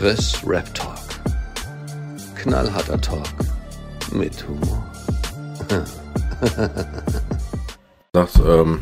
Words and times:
Chris 0.00 0.42
Rap 0.46 0.64
Talk. 0.72 0.96
Knallharter 2.34 2.98
Talk 3.02 3.28
mit 4.10 4.32
Humor. 4.48 4.82
Sagst, 8.14 8.38
ähm, 8.38 8.80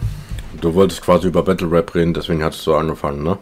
du 0.60 0.72
wolltest 0.74 1.02
quasi 1.02 1.26
über 1.26 1.42
Battle 1.42 1.72
Rap 1.72 1.92
reden, 1.96 2.14
deswegen 2.14 2.44
hattest 2.44 2.64
du 2.68 2.76
angefangen, 2.76 3.24
ne? 3.24 3.36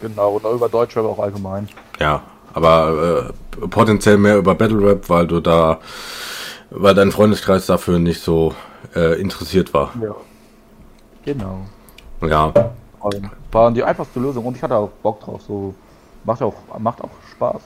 Genau, 0.00 0.36
oder 0.36 0.52
über 0.52 0.70
Deutschrap 0.70 1.04
auch 1.04 1.18
allgemein. 1.18 1.68
Ja, 2.00 2.22
aber 2.54 3.34
äh, 3.60 3.66
potenziell 3.66 4.16
mehr 4.16 4.38
über 4.38 4.54
Battle 4.54 4.82
Rap, 4.88 5.10
weil 5.10 5.26
du 5.26 5.38
da, 5.38 5.80
weil 6.70 6.94
dein 6.94 7.12
Freundeskreis 7.12 7.66
dafür 7.66 7.98
nicht 7.98 8.22
so 8.22 8.54
äh, 8.96 9.20
interessiert 9.20 9.74
war. 9.74 9.92
Ja. 10.00 10.14
Genau. 11.26 11.66
Ja, 12.22 12.54
War 13.50 13.70
die 13.70 13.84
einfachste 13.84 14.18
Lösung 14.18 14.46
und 14.46 14.56
ich 14.56 14.62
hatte 14.62 14.76
auch 14.76 14.88
Bock 15.02 15.20
drauf. 15.20 15.42
So 15.46 15.74
macht 16.24 16.42
auch, 16.42 16.54
macht 16.78 17.00
auch 17.00 17.10
Spaß. 17.32 17.62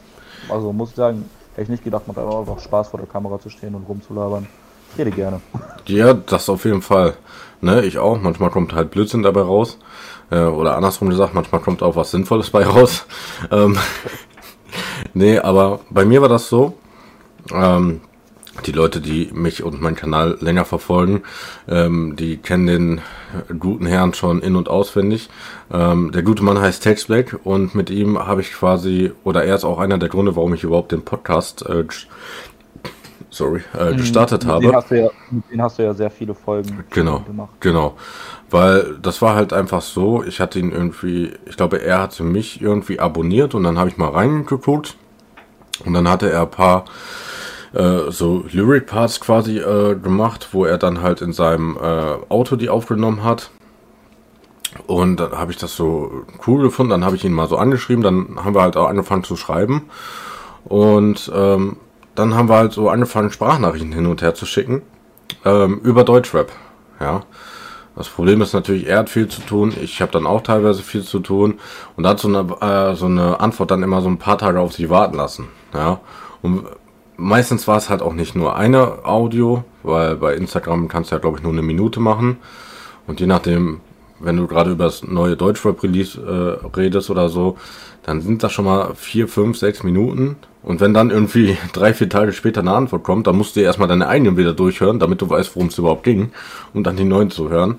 Also 0.48 0.72
muss 0.72 0.90
ich 0.90 0.96
sagen, 0.96 1.28
hätte 1.52 1.62
ich 1.62 1.68
nicht 1.68 1.84
gedacht, 1.84 2.06
macht 2.06 2.18
aber 2.18 2.30
auch 2.30 2.58
Spaß 2.58 2.88
vor 2.88 3.00
der 3.00 3.08
Kamera 3.08 3.38
zu 3.40 3.50
stehen 3.50 3.74
und 3.74 3.88
rumzulabern. 3.88 4.46
Ich 4.92 4.98
rede 4.98 5.10
gerne. 5.10 5.40
ja, 5.86 6.14
das 6.14 6.48
auf 6.48 6.64
jeden 6.64 6.82
Fall. 6.82 7.14
Ne, 7.60 7.82
ich 7.84 7.98
auch. 7.98 8.20
Manchmal 8.20 8.50
kommt 8.50 8.72
halt 8.72 8.90
Blödsinn 8.90 9.22
dabei 9.22 9.42
raus. 9.42 9.78
Äh, 10.30 10.40
oder 10.40 10.76
andersrum 10.76 11.08
gesagt, 11.08 11.34
manchmal 11.34 11.60
kommt 11.60 11.82
auch 11.82 11.96
was 11.96 12.10
Sinnvolles 12.10 12.50
bei 12.50 12.64
raus. 12.64 13.06
Ähm, 13.50 13.78
nee, 15.14 15.38
aber 15.38 15.80
bei 15.90 16.04
mir 16.04 16.22
war 16.22 16.28
das 16.28 16.48
so. 16.48 16.74
Ähm, 17.52 18.00
die 18.64 18.72
Leute, 18.72 19.00
die 19.00 19.30
mich 19.32 19.62
und 19.62 19.80
meinen 19.80 19.96
Kanal 19.96 20.38
länger 20.40 20.64
verfolgen, 20.64 21.22
ähm, 21.68 22.16
die 22.16 22.36
kennen 22.38 22.66
den 22.66 23.00
guten 23.58 23.86
Herrn 23.86 24.14
schon 24.14 24.40
in- 24.40 24.56
und 24.56 24.68
auswendig. 24.68 25.28
Ähm, 25.72 26.10
der 26.12 26.22
gute 26.22 26.42
Mann 26.42 26.60
heißt 26.60 26.82
Tex 26.82 27.04
Black 27.06 27.38
und 27.44 27.74
mit 27.74 27.90
ihm 27.90 28.18
habe 28.18 28.40
ich 28.40 28.52
quasi, 28.52 29.12
oder 29.24 29.44
er 29.44 29.54
ist 29.56 29.64
auch 29.64 29.78
einer 29.78 29.98
der 29.98 30.08
Gründe, 30.08 30.36
warum 30.36 30.54
ich 30.54 30.64
überhaupt 30.64 30.92
den 30.92 31.02
Podcast 31.02 31.66
äh, 31.68 31.84
sorry, 33.30 33.62
äh, 33.78 33.94
gestartet 33.94 34.44
Mit 34.44 34.52
habe. 34.52 34.72
hast 34.74 34.90
du 34.90 35.00
ja, 35.02 35.10
mit 35.30 35.44
denen 35.50 35.62
hast 35.62 35.78
du 35.78 35.82
ja 35.82 35.92
sehr 35.94 36.10
viele 36.10 36.34
Folgen 36.34 36.84
Genau, 36.90 37.20
gemacht. 37.20 37.50
genau. 37.60 37.96
Weil 38.50 38.96
das 39.02 39.20
war 39.22 39.34
halt 39.34 39.52
einfach 39.52 39.82
so, 39.82 40.22
ich 40.22 40.40
hatte 40.40 40.58
ihn 40.58 40.70
irgendwie, 40.72 41.32
ich 41.46 41.56
glaube, 41.56 41.82
er 41.82 42.00
hatte 42.00 42.22
mich 42.22 42.62
irgendwie 42.62 43.00
abonniert 43.00 43.54
und 43.54 43.64
dann 43.64 43.78
habe 43.78 43.90
ich 43.90 43.96
mal 43.96 44.08
reingeguckt 44.10 44.96
und 45.84 45.92
dann 45.92 46.08
hatte 46.08 46.30
er 46.30 46.42
ein 46.42 46.50
paar 46.50 46.84
äh, 47.76 48.10
so 48.10 48.44
Lyric 48.50 48.86
Parts 48.86 49.20
quasi 49.20 49.58
äh, 49.58 49.94
gemacht, 49.96 50.48
wo 50.52 50.64
er 50.64 50.78
dann 50.78 51.02
halt 51.02 51.20
in 51.20 51.32
seinem 51.32 51.76
äh, 51.76 52.16
Auto 52.28 52.56
die 52.56 52.70
aufgenommen 52.70 53.22
hat. 53.22 53.50
Und 54.86 55.20
dann 55.20 55.32
habe 55.32 55.52
ich 55.52 55.58
das 55.58 55.76
so 55.76 56.24
cool 56.46 56.62
gefunden, 56.62 56.90
dann 56.90 57.04
habe 57.04 57.16
ich 57.16 57.24
ihn 57.24 57.32
mal 57.32 57.48
so 57.48 57.56
angeschrieben, 57.56 58.02
dann 58.02 58.44
haben 58.44 58.54
wir 58.54 58.62
halt 58.62 58.76
auch 58.76 58.88
angefangen 58.88 59.24
zu 59.24 59.36
schreiben. 59.36 59.90
Und 60.64 61.30
ähm, 61.34 61.76
dann 62.14 62.34
haben 62.34 62.48
wir 62.48 62.56
halt 62.56 62.72
so 62.72 62.88
angefangen, 62.88 63.30
Sprachnachrichten 63.30 63.92
hin 63.92 64.06
und 64.06 64.22
her 64.22 64.34
zu 64.34 64.46
schicken 64.46 64.82
ähm, 65.44 65.80
über 65.82 66.04
Deutschrap. 66.04 66.50
Ja. 67.00 67.22
Das 67.94 68.08
Problem 68.08 68.42
ist 68.42 68.52
natürlich, 68.52 68.86
er 68.86 68.98
hat 68.98 69.10
viel 69.10 69.28
zu 69.28 69.40
tun, 69.40 69.72
ich 69.80 70.02
habe 70.02 70.12
dann 70.12 70.26
auch 70.26 70.42
teilweise 70.42 70.82
viel 70.82 71.02
zu 71.02 71.18
tun 71.18 71.58
und 71.96 72.02
da 72.04 72.10
hat 72.10 72.20
so 72.20 72.28
eine, 72.28 72.40
äh, 72.60 72.94
so 72.94 73.06
eine 73.06 73.40
Antwort 73.40 73.70
dann 73.70 73.82
immer 73.82 74.02
so 74.02 74.08
ein 74.08 74.18
paar 74.18 74.36
Tage 74.36 74.60
auf 74.60 74.74
sich 74.74 74.90
warten 74.90 75.16
lassen. 75.16 75.48
Ja. 75.72 76.00
Und 76.42 76.66
meistens 77.16 77.66
war 77.68 77.76
es 77.78 77.88
halt 77.88 78.02
auch 78.02 78.12
nicht 78.12 78.34
nur 78.34 78.56
eine 78.56 79.04
Audio, 79.04 79.64
weil 79.82 80.16
bei 80.16 80.34
Instagram 80.34 80.88
kannst 80.88 81.10
du 81.10 81.16
ja 81.16 81.20
glaube 81.20 81.38
ich 81.38 81.42
nur 81.42 81.52
eine 81.52 81.62
Minute 81.62 82.00
machen 82.00 82.38
und 83.06 83.20
je 83.20 83.26
nachdem, 83.26 83.80
wenn 84.18 84.36
du 84.36 84.46
gerade 84.46 84.72
über 84.72 84.84
das 84.84 85.04
neue 85.04 85.36
Deutschrap-Release 85.36 86.20
äh, 86.20 86.66
redest 86.76 87.10
oder 87.10 87.28
so, 87.28 87.56
dann 88.02 88.20
sind 88.20 88.42
das 88.42 88.52
schon 88.52 88.64
mal 88.64 88.94
vier, 88.94 89.28
fünf, 89.28 89.58
sechs 89.58 89.82
Minuten. 89.82 90.36
Und 90.62 90.80
wenn 90.80 90.94
dann 90.94 91.10
irgendwie 91.10 91.56
drei, 91.72 91.94
vier 91.94 92.08
Tage 92.08 92.32
später 92.32 92.60
eine 92.60 92.72
Antwort 92.72 93.04
kommt, 93.04 93.26
dann 93.26 93.36
musst 93.36 93.56
du 93.56 93.60
erstmal 93.60 93.88
deine 93.88 94.08
eigenen 94.08 94.36
wieder 94.36 94.52
durchhören, 94.52 94.98
damit 94.98 95.20
du 95.20 95.30
weißt, 95.30 95.54
worum 95.54 95.68
es 95.68 95.78
überhaupt 95.78 96.04
ging, 96.04 96.32
um 96.74 96.82
dann 96.82 96.96
die 96.96 97.04
neuen 97.04 97.30
zu 97.30 97.50
hören. 97.50 97.78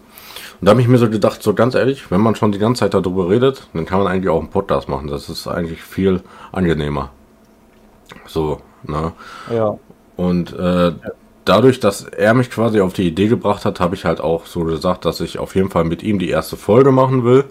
Und 0.60 0.66
da 0.66 0.72
habe 0.72 0.82
ich 0.82 0.88
mir 0.88 0.98
so 0.98 1.10
gedacht, 1.10 1.44
so 1.44 1.54
ganz 1.54 1.76
ehrlich, 1.76 2.10
wenn 2.10 2.22
man 2.22 2.36
schon 2.36 2.52
die 2.52 2.60
ganze 2.60 2.80
Zeit 2.80 2.94
darüber 2.94 3.30
redet, 3.30 3.68
dann 3.74 3.86
kann 3.86 4.00
man 4.00 4.08
eigentlich 4.08 4.30
auch 4.30 4.40
einen 4.40 4.50
Podcast 4.50 4.90
machen. 4.90 5.08
Das 5.08 5.30
ist 5.30 5.48
eigentlich 5.48 5.84
viel 5.84 6.22
angenehmer. 6.52 7.12
So, 8.26 8.62
ne? 8.84 9.14
Ja. 9.54 9.78
Und 10.16 10.54
äh, 10.58 10.94
dadurch, 11.46 11.80
dass 11.80 12.04
er 12.04 12.34
mich 12.34 12.50
quasi 12.50 12.82
auf 12.82 12.94
die 12.94 13.08
Idee 13.08 13.28
gebracht 13.28 13.66
hat, 13.66 13.80
habe 13.80 13.96
ich 13.96 14.06
halt 14.06 14.20
auch 14.20 14.46
so 14.46 14.64
gesagt, 14.64 15.06
dass 15.06 15.22
ich 15.22 15.40
auf 15.40 15.56
jeden 15.56 15.70
Fall 15.70 15.84
mit 15.84 16.04
ihm 16.04 16.20
die 16.20 16.30
erste 16.30 16.58
Folge 16.58 16.92
machen 16.92 17.24
will. 17.24 17.46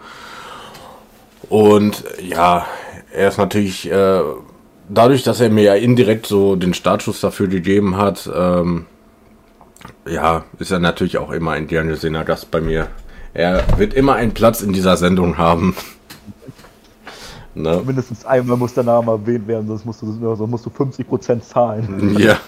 Und 1.49 2.05
ja, 2.21 2.67
er 3.13 3.29
ist 3.29 3.39
natürlich, 3.39 3.91
äh, 3.91 4.21
dadurch, 4.89 5.23
dass 5.23 5.41
er 5.41 5.51
mir 5.51 5.65
ja 5.65 5.75
indirekt 5.75 6.27
so 6.27 6.57
den 6.57 6.75
Startschuss 6.75 7.21
dafür 7.21 7.47
gegeben 7.49 7.97
hat, 7.97 8.29
ähm, 8.35 8.87
ja, 10.07 10.45
ist 10.59 10.73
er 10.73 10.79
natürlich 10.79 11.19
auch 11.19 11.31
immer 11.31 11.53
ein 11.53 11.67
gern 11.67 11.89
gesehener 11.89 12.25
Gast 12.25 12.51
bei 12.51 12.61
mir. 12.61 12.89
Er 13.35 13.65
wird 13.79 13.95
immer 13.95 14.15
einen 14.15 14.35
Platz 14.35 14.61
in 14.63 14.73
dieser 14.73 14.97
Sendung 14.97 15.39
haben. 15.39 15.77
Ne? 17.57 17.83
Mindestens 17.85 18.25
einmal 18.25 18.57
muss 18.57 18.75
der 18.75 18.85
Name 18.85 19.13
erwähnt 19.13 19.47
werden, 19.49 19.67
sonst 19.67 19.85
musst 19.85 20.03
du, 20.03 20.13
sonst 20.13 20.51
musst 20.51 20.67
du 20.67 20.71
50% 20.71 21.41
zahlen. 21.41 22.17
Ja, 22.19 22.39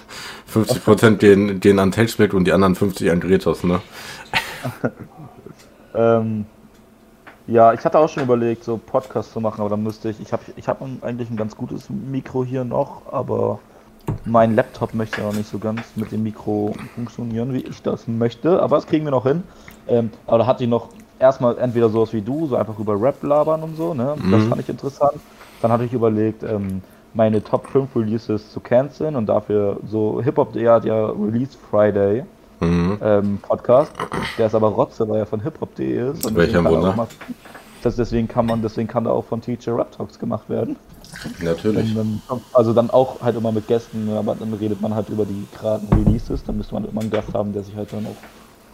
50% 0.53 1.17
gehen, 1.17 1.61
gehen 1.61 1.79
an 1.79 1.93
Tailsplit 1.93 2.33
und 2.33 2.45
die 2.45 2.53
anderen 2.53 2.75
50 2.75 3.11
an 3.11 3.21
Gretos, 3.21 3.65
ne? 3.65 3.81
Ähm, 5.95 6.45
ja, 7.47 7.73
ich 7.73 7.85
hatte 7.85 7.99
auch 7.99 8.09
schon 8.09 8.23
überlegt, 8.23 8.63
so 8.63 8.77
Podcast 8.77 9.33
zu 9.33 9.41
machen, 9.41 9.63
aber 9.63 9.71
dann 9.71 9.83
müsste 9.83 10.11
ich, 10.11 10.21
ich 10.21 10.33
habe 10.33 10.43
ich 10.55 10.69
hab 10.69 10.83
eigentlich 11.03 11.31
ein 11.31 11.37
ganz 11.37 11.57
gutes 11.57 11.89
Mikro 11.89 12.45
hier 12.45 12.63
noch, 12.63 13.11
aber 13.11 13.59
mein 14.25 14.55
Laptop 14.55 14.95
möchte 14.95 15.23
noch 15.23 15.33
nicht 15.33 15.49
so 15.49 15.59
ganz 15.59 15.83
mit 15.97 16.13
dem 16.13 16.23
Mikro 16.23 16.75
funktionieren, 16.95 17.53
wie 17.55 17.63
ich 17.63 17.83
das 17.83 18.07
möchte, 18.07 18.63
aber 18.63 18.77
das 18.77 18.87
kriegen 18.87 19.05
wir 19.05 19.11
noch 19.11 19.25
hin. 19.25 19.43
Ähm, 19.87 20.11
aber 20.27 20.39
da 20.39 20.47
hatte 20.47 20.65
ich 20.65 20.71
noch 20.71 20.91
erstmal 21.19 21.59
entweder 21.59 21.89
sowas 21.89 22.13
wie 22.13 22.21
du, 22.23 22.47
so 22.47 22.57
einfach 22.57 22.79
über 22.79 23.01
Rap 23.01 23.23
labern 23.23 23.63
und 23.63 23.77
so, 23.77 23.95
ne? 23.95 24.15
Das 24.31 24.43
Mhm. 24.45 24.49
fand 24.49 24.61
ich 24.63 24.69
interessant. 24.69 25.15
Dann 25.63 25.73
hatte 25.73 25.85
ich 25.85 25.93
überlegt, 25.93 26.43
ähm, 26.43 26.83
meine 27.15 27.43
Top 27.43 27.67
5 27.69 27.95
Releases 27.97 28.53
zu 28.53 28.61
canceln 28.61 29.17
und 29.17 29.27
dafür 29.27 29.79
so 29.89 30.21
Hip-Hop.de 30.23 30.69
hat 30.69 30.85
ja 30.85 31.07
Release 31.07 31.57
Friday 31.71 32.25
Mhm. 32.61 32.99
ähm, 33.03 33.39
Podcast, 33.41 33.93
der 34.37 34.47
ist 34.47 34.55
aber 34.55 34.69
Rotze, 34.69 35.09
weil 35.09 35.21
er 35.21 35.27
von 35.27 35.41
hiphop.de 35.41 36.11
ist. 36.11 36.27
Und 36.27 36.35
Welch 36.37 36.49
deswegen 36.53 36.59
ein 36.59 36.65
kann 36.65 36.73
er 36.73 36.81
Wunder. 36.83 36.97
mal- 36.97 37.07
Das 37.83 37.95
deswegen 37.95 38.27
kann 38.27 38.45
man, 38.47 38.61
deswegen 38.61 38.89
kann 38.89 39.05
da 39.05 39.11
auch 39.11 39.25
von 39.25 39.41
Teacher 39.41 39.77
Rap 39.77 39.93
Talks 39.93 40.19
gemacht 40.19 40.49
werden. 40.51 40.75
Natürlich. 41.41 41.95
Dann, 41.95 42.21
also 42.53 42.73
dann 42.73 42.91
auch 42.91 43.21
halt 43.23 43.37
immer 43.37 43.53
mit 43.53 43.69
Gästen, 43.69 44.11
aber 44.17 44.35
dann 44.35 44.53
redet 44.55 44.81
man 44.81 44.95
halt 44.95 45.09
über 45.09 45.25
die 45.25 45.47
geraden 45.57 45.89
Releases. 45.95 46.43
Dann 46.45 46.57
müsste 46.57 46.75
man 46.75 46.85
immer 46.85 47.01
einen 47.01 47.11
Gast 47.11 47.33
haben, 47.35 47.53
der 47.53 47.63
sich 47.63 47.77
halt 47.77 47.93
dann 47.93 48.05
auch 48.07 48.17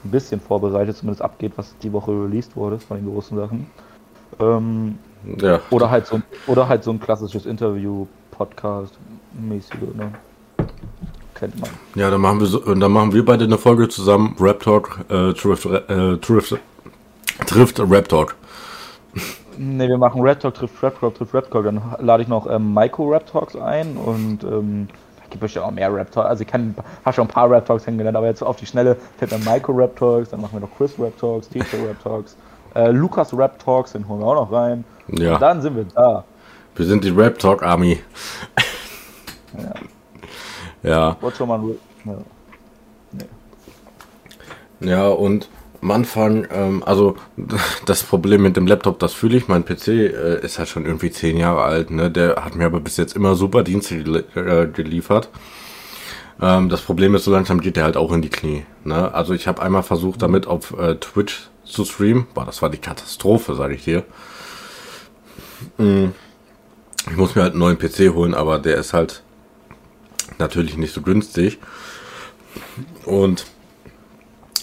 ein 0.04 0.10
bisschen 0.10 0.40
vorbereitet, 0.40 0.96
zumindest 0.96 1.22
abgeht, 1.22 1.52
was 1.56 1.74
die 1.82 1.92
Woche 1.92 2.10
released 2.12 2.56
wurde 2.56 2.78
von 2.78 2.96
den 2.98 3.06
großen 3.06 3.36
Sachen. 3.36 3.66
Ähm, 4.40 4.98
Ja. 5.40 5.60
oder 5.70 5.90
halt 5.90 6.06
so 6.06 6.16
ein, 6.16 6.22
oder 6.46 6.68
halt 6.68 6.84
so 6.84 6.90
ein 6.90 7.00
klassisches 7.00 7.46
Interview, 7.46 8.06
Podcast 8.30 8.98
mäßige, 9.32 9.94
ne? 9.96 10.12
Kennt 11.34 11.58
man. 11.60 11.70
Ja, 11.94 12.10
dann 12.10 12.20
machen 12.20 12.40
wir 12.40 12.46
so, 12.46 12.58
dann 12.74 12.92
machen 12.92 13.12
wir 13.12 13.24
beide 13.24 13.44
eine 13.44 13.58
Folge 13.58 13.88
zusammen. 13.88 14.36
Rap 14.38 14.60
Talk, 14.62 15.00
äh, 15.08 15.32
trifft, 15.32 15.66
äh, 15.66 16.16
trifft, 16.18 16.56
trifft 17.46 17.80
Rap 17.80 18.08
Talk. 18.08 18.36
Ne, 19.56 19.88
wir 19.88 19.98
machen 19.98 20.20
Red 20.20 20.40
Talk 20.40 20.54
trifft 20.54 20.82
Rap 20.82 21.00
Talk 21.00 21.14
trifft 21.14 21.34
Rap 21.34 21.50
Talk. 21.50 21.64
Dann 21.64 21.80
lade 22.00 22.22
ich 22.22 22.28
noch 22.28 22.48
ähm, 22.50 22.72
Maiko 22.72 23.08
Rap 23.10 23.26
Talks 23.26 23.56
ein 23.56 23.96
und 23.96 24.44
ähm, 24.44 24.88
gibt 25.30 25.42
es 25.42 25.54
ja 25.54 25.62
auch 25.62 25.70
mehr 25.70 25.92
Rap 25.92 26.10
Talks. 26.12 26.28
Also 26.28 26.42
ich 26.42 26.48
kann, 26.48 26.74
habe 27.04 27.14
schon 27.14 27.24
ein 27.26 27.28
paar 27.32 27.50
Rap 27.50 27.66
Talks 27.66 27.84
kennengelernt, 27.84 28.16
aber 28.16 28.26
jetzt 28.26 28.42
auf 28.42 28.56
die 28.56 28.66
Schnelle 28.66 28.96
fällt 29.18 29.32
dann 29.32 29.42
Maiko 29.44 29.72
Rap 29.72 29.96
Talks, 29.96 30.30
dann 30.30 30.40
machen 30.40 30.52
wir 30.54 30.60
noch 30.60 30.76
Chris 30.76 30.92
Rap 30.98 31.18
Talks, 31.18 31.48
Teacher 31.48 31.78
Rap 31.88 32.02
Talks, 32.02 32.36
äh, 32.74 32.90
Lukas 32.90 33.36
Rap 33.36 33.58
Talks, 33.58 33.92
den 33.92 34.06
holen 34.08 34.20
wir 34.20 34.26
auch 34.26 34.34
noch 34.34 34.52
rein. 34.52 34.84
Ja. 35.08 35.34
Und 35.34 35.40
dann 35.42 35.62
sind 35.62 35.76
wir 35.76 35.84
da. 35.94 36.24
Wir 36.76 36.86
sind 36.86 37.04
die 37.04 37.10
Rap 37.10 37.38
Talk 37.38 37.62
Army. 37.62 38.00
ja. 40.82 41.16
Wollte 41.20 41.36
schon 41.36 41.48
mal 41.48 41.58
ein 41.58 41.78
Ra- 42.06 42.12
ja. 42.12 43.26
Ja, 44.80 45.08
und 45.08 45.48
am 45.84 45.90
Anfang, 45.90 46.46
ähm, 46.50 46.82
also 46.84 47.16
das 47.86 48.02
Problem 48.02 48.42
mit 48.42 48.56
dem 48.56 48.66
Laptop, 48.66 48.98
das 48.98 49.12
fühle 49.12 49.36
ich. 49.36 49.48
Mein 49.48 49.64
PC 49.64 49.88
äh, 49.88 50.40
ist 50.40 50.58
halt 50.58 50.68
schon 50.68 50.86
irgendwie 50.86 51.10
zehn 51.10 51.36
Jahre 51.36 51.62
alt, 51.62 51.90
ne? 51.90 52.10
Der 52.10 52.36
hat 52.42 52.56
mir 52.56 52.64
aber 52.64 52.80
bis 52.80 52.96
jetzt 52.96 53.14
immer 53.14 53.34
super 53.36 53.62
Dienste 53.62 54.02
gel 54.02 54.24
äh, 54.34 54.66
geliefert. 54.66 55.28
Ähm, 56.40 56.70
das 56.70 56.80
Problem 56.80 57.14
ist, 57.14 57.24
so 57.24 57.30
langsam 57.30 57.60
geht 57.60 57.76
der 57.76 57.84
halt 57.84 57.98
auch 57.98 58.12
in 58.12 58.22
die 58.22 58.30
Knie. 58.30 58.64
Ne? 58.82 59.12
Also 59.14 59.34
ich 59.34 59.46
habe 59.46 59.62
einmal 59.62 59.82
versucht, 59.82 60.22
damit 60.22 60.46
auf 60.46 60.76
äh, 60.76 60.96
Twitch 60.96 61.48
zu 61.64 61.84
streamen. 61.84 62.26
Boah, 62.34 62.44
das 62.44 62.62
war 62.62 62.70
die 62.70 62.78
Katastrophe, 62.78 63.54
sage 63.54 63.74
ich 63.74 63.84
dir. 63.84 64.04
Mm. 65.78 66.06
Ich 67.10 67.16
muss 67.16 67.34
mir 67.34 67.42
halt 67.42 67.52
einen 67.52 67.60
neuen 67.60 67.78
PC 67.78 68.14
holen, 68.14 68.34
aber 68.34 68.58
der 68.58 68.78
ist 68.78 68.94
halt 68.94 69.22
natürlich 70.38 70.78
nicht 70.78 70.94
so 70.94 71.02
günstig. 71.02 71.58
Und 73.04 73.44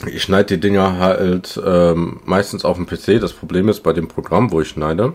ich 0.08 0.24
schneide 0.24 0.58
die 0.58 0.60
Dinger 0.60 0.98
halt 0.98 1.60
ähm, 1.64 2.20
meistens 2.26 2.66
auf 2.66 2.78
dem 2.78 2.86
PC. 2.86 3.20
Das 3.20 3.34
Problem 3.34 3.70
ist 3.70 3.82
bei 3.82 3.94
dem 3.94 4.08
Programm, 4.08 4.52
wo 4.52 4.62
ich 4.62 4.70
schneide, 4.70 5.14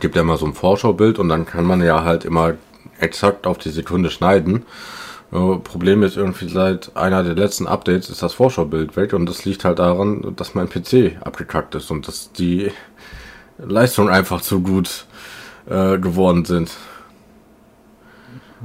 gibt 0.00 0.16
ja 0.16 0.22
immer 0.22 0.36
so 0.36 0.46
ein 0.46 0.54
Vorschaubild 0.54 1.18
und 1.18 1.28
dann 1.28 1.46
kann 1.46 1.64
man 1.64 1.82
ja 1.82 2.04
halt 2.04 2.24
immer 2.24 2.54
exakt 2.98 3.46
auf 3.46 3.58
die 3.58 3.70
Sekunde 3.70 4.10
schneiden. 4.10 4.64
Problem 5.30 6.02
ist 6.04 6.16
irgendwie 6.16 6.48
seit 6.48 6.96
einer 6.96 7.24
der 7.24 7.34
letzten 7.34 7.66
Updates 7.66 8.08
ist 8.10 8.22
das 8.22 8.34
Vorschaubild 8.34 8.96
weg 8.96 9.12
und 9.12 9.26
das 9.26 9.44
liegt 9.44 9.64
halt 9.64 9.80
daran, 9.80 10.34
dass 10.36 10.54
mein 10.54 10.68
PC 10.68 11.16
abgekackt 11.20 11.74
ist 11.74 11.90
und 11.90 12.06
dass 12.06 12.30
die 12.32 12.70
Leistungen 13.58 14.08
einfach 14.08 14.40
zu 14.40 14.60
gut 14.60 15.06
äh, 15.68 15.98
geworden 15.98 16.44
sind. 16.44 16.70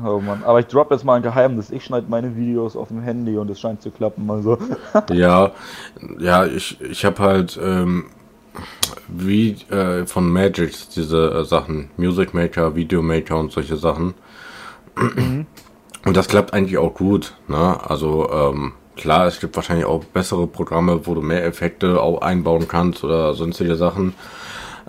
Oh 0.04 0.20
Mann, 0.20 0.44
aber 0.44 0.60
ich 0.60 0.68
drop 0.68 0.92
jetzt 0.92 1.04
mal 1.04 1.16
ein 1.16 1.22
Geheimnis. 1.22 1.70
Ich 1.70 1.86
schneide 1.86 2.08
meine 2.10 2.36
Videos 2.36 2.76
auf 2.76 2.90
dem 2.90 3.02
Handy 3.02 3.38
und 3.38 3.50
es 3.50 3.60
scheint 3.60 3.82
zu 3.82 3.92
klappen. 3.92 4.30
Also. 4.30 4.58
ja, 5.12 5.52
ja, 6.20 6.46
ich, 6.46 6.80
ich 6.82 7.06
habe 7.06 7.22
halt 7.22 7.60
ähm, 7.62 8.06
wie 9.08 9.52
äh, 9.70 10.06
von 10.06 10.32
Magic 10.32 10.74
diese 10.96 11.32
äh, 11.32 11.46
Sachen, 11.46 11.90
Music 11.98 12.34
Maker, 12.34 12.76
Video 12.76 13.02
Maker 13.02 13.38
und 13.38 13.52
solche 13.52 13.78
Sachen. 13.78 14.14
Mhm. 14.96 15.46
Und 16.06 16.18
das 16.18 16.28
klappt 16.28 16.54
eigentlich 16.54 16.78
auch 16.78 16.94
gut. 16.94 17.36
Ne? 17.48 17.78
Also 17.84 18.30
ähm, 18.32 18.74
klar, 18.96 19.28
es 19.28 19.40
gibt 19.40 19.56
wahrscheinlich 19.56 19.86
auch 19.86 20.04
bessere 20.04 20.48
Programme, 20.48 21.06
wo 21.06 21.14
du 21.14 21.22
mehr 21.22 21.46
Effekte 21.46 22.02
auch 22.02 22.22
einbauen 22.22 22.68
kannst 22.68 23.04
oder 23.04 23.34
sonstige 23.34 23.76
Sachen. 23.76 24.14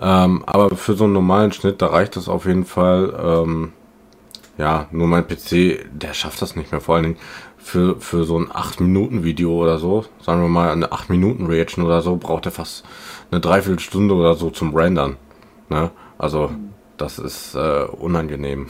Ähm, 0.01 0.43
aber 0.45 0.75
für 0.75 0.95
so 0.95 1.03
einen 1.03 1.13
normalen 1.13 1.51
Schnitt, 1.51 1.81
da 1.81 1.87
reicht 1.87 2.15
das 2.15 2.27
auf 2.27 2.45
jeden 2.45 2.65
Fall. 2.65 3.13
Ähm, 3.23 3.73
ja, 4.57 4.87
nur 4.91 5.07
mein 5.07 5.27
PC, 5.27 5.85
der 5.91 6.13
schafft 6.13 6.41
das 6.41 6.55
nicht 6.55 6.71
mehr. 6.71 6.81
Vor 6.81 6.95
allen 6.95 7.03
Dingen 7.03 7.17
für, 7.57 7.99
für 7.99 8.23
so 8.23 8.37
ein 8.37 8.49
8-Minuten-Video 8.49 9.51
oder 9.51 9.79
so, 9.79 10.05
sagen 10.21 10.41
wir 10.41 10.49
mal 10.49 10.71
eine 10.71 10.91
8-Minuten-Reaction 10.91 11.83
oder 11.83 12.01
so, 12.01 12.17
braucht 12.17 12.45
er 12.45 12.51
fast 12.51 12.85
eine 13.31 13.41
Dreiviertelstunde 13.41 14.13
oder 14.13 14.35
so 14.35 14.49
zum 14.49 14.75
Rendern. 14.75 15.17
Ne? 15.69 15.91
Also, 16.17 16.51
das 16.97 17.19
ist 17.19 17.55
äh, 17.55 17.85
unangenehm. 17.85 18.67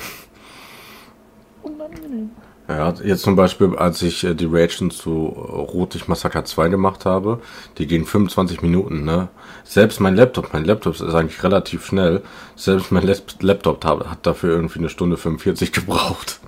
Unangenehm. 1.64 2.32
Ja, 2.78 2.92
jetzt 3.04 3.22
zum 3.22 3.36
Beispiel, 3.36 3.76
als 3.76 4.02
ich 4.02 4.24
äh, 4.24 4.34
die 4.34 4.46
Reaction 4.46 4.90
zu 4.90 5.28
Rotig 5.28 6.08
Massaker 6.08 6.44
2 6.44 6.70
gemacht 6.70 7.06
habe, 7.06 7.40
die 7.78 7.86
gehen 7.86 8.06
25 8.06 8.64
Minuten, 8.64 9.04
ne? 9.04 9.28
Selbst 9.64 10.00
mein 10.00 10.16
Laptop, 10.16 10.54
mein 10.54 10.66
Laptop 10.66 10.96
ist 10.96 11.04
eigentlich 11.04 11.44
relativ 11.44 11.86
schnell, 11.86 12.24
selbst 12.56 12.92
mein 12.92 13.08
Laptop 13.42 13.86
hat, 13.86 14.26
dafür 14.26 14.56
irgendwie 14.56 14.80
eine 14.80 14.90
Stunde 14.90 15.18
45 15.18 15.72
gebraucht. 15.74 16.40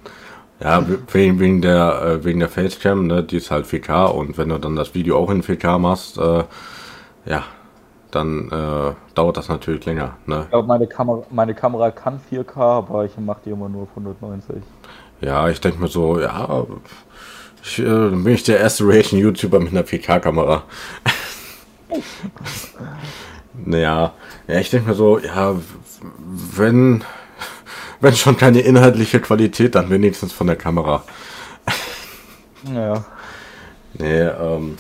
Ja, 0.60 0.84
wegen, 1.12 1.40
wegen 1.40 1.62
der, 1.62 2.02
äh, 2.02 2.24
wegen 2.24 2.40
der 2.40 2.50
Facecam, 2.50 3.06
ne, 3.06 3.22
die 3.24 3.38
ist 3.38 3.52
halt 3.52 3.68
4K 3.68 4.06
und 4.06 4.38
wenn 4.38 4.50
du 4.50 4.58
dann 4.58 4.76
das 4.76 4.96
Video 4.96 5.18
auch 5.18 5.30
in 5.30 5.44
4K 5.44 5.78
machst, 5.78 6.18
äh, 6.18 6.44
ja, 7.26 7.44
dann 8.10 8.50
äh, 8.50 8.94
dauert 9.14 9.38
das 9.38 9.50
natürlich 9.50 9.86
länger, 9.86 10.16
ne? 10.26 10.44
Ich 10.44 10.50
glaube, 10.50 10.68
meine 10.68 10.88
Kamera, 10.88 11.24
meine 11.30 11.54
Kamera 11.54 11.92
kann 11.92 12.20
4K, 12.32 12.58
aber 12.58 13.06
ich 13.06 13.16
mache 13.18 13.42
die 13.46 13.50
immer 13.52 13.70
nur 13.70 13.84
auf 13.84 13.90
190. 13.90 14.56
Ja, 15.22 15.50
ich 15.50 15.62
denke 15.62 15.80
mir 15.80 15.88
so, 15.88 16.20
ja, 16.20 16.66
ich, 17.64 17.80
äh, 17.80 17.84
bin 17.84 18.28
ich 18.28 18.44
der 18.44 18.60
erste 18.60 18.88
Reaction-YouTuber 18.88 19.60
mit 19.60 19.72
einer 19.72 19.84
4K-Kamera. 19.84 20.64
naja, 23.66 24.14
ja, 24.48 24.60
ich 24.60 24.70
denke 24.70 24.90
mir 24.90 24.96
so, 24.96 25.20
ja, 25.20 25.56
wenn, 26.56 27.04
wenn 28.02 28.16
schon 28.16 28.38
keine 28.38 28.60
inhaltliche 28.62 29.20
Qualität, 29.20 29.76
dann 29.76 29.90
wenigstens 29.90 30.34
von 30.34 30.48
der 30.48 30.58
Kamera. 30.58 31.04
ja. 32.74 33.06
Nee, 33.98 34.22
ähm, 34.22 34.78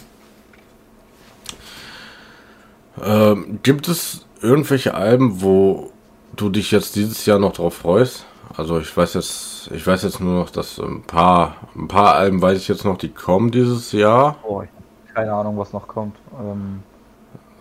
ähm, 3.01 3.59
gibt 3.63 3.87
es 3.87 4.25
irgendwelche 4.41 4.93
Alben, 4.93 5.41
wo 5.41 5.91
du 6.35 6.49
dich 6.49 6.71
jetzt 6.71 6.95
dieses 6.95 7.25
Jahr 7.25 7.39
noch 7.39 7.53
drauf 7.53 7.77
freust? 7.77 8.25
Also 8.57 8.79
ich 8.79 8.95
weiß 8.95 9.15
jetzt, 9.15 9.71
ich 9.73 9.85
weiß 9.85 10.03
jetzt 10.03 10.19
nur 10.19 10.39
noch, 10.39 10.49
dass 10.49 10.79
ein 10.79 11.03
paar, 11.03 11.55
ein 11.75 11.87
paar 11.87 12.15
Alben 12.15 12.41
weiß 12.41 12.57
ich 12.57 12.67
jetzt 12.67 12.85
noch, 12.85 12.97
die 12.97 13.09
kommen 13.09 13.51
dieses 13.51 13.91
Jahr. 13.91 14.37
Oh, 14.43 14.61
ich 14.61 14.69
habe 14.69 15.13
keine 15.13 15.33
Ahnung, 15.33 15.57
was 15.57 15.73
noch 15.73 15.87
kommt. 15.87 16.15
Ähm, 16.39 16.83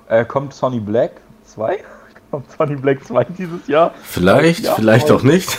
äh, 0.09 0.25
kommt 0.25 0.53
Sonny 0.55 0.81
Black 0.81 1.21
2? 1.45 1.79
kommt 2.31 2.51
Sonny 2.51 2.77
Black 2.77 3.05
2 3.05 3.25
dieses 3.25 3.67
Jahr? 3.67 3.93
Vielleicht, 4.03 4.65
Jahr 4.65 4.77
vielleicht 4.77 5.11
auch 5.11 5.23
nicht. 5.23 5.59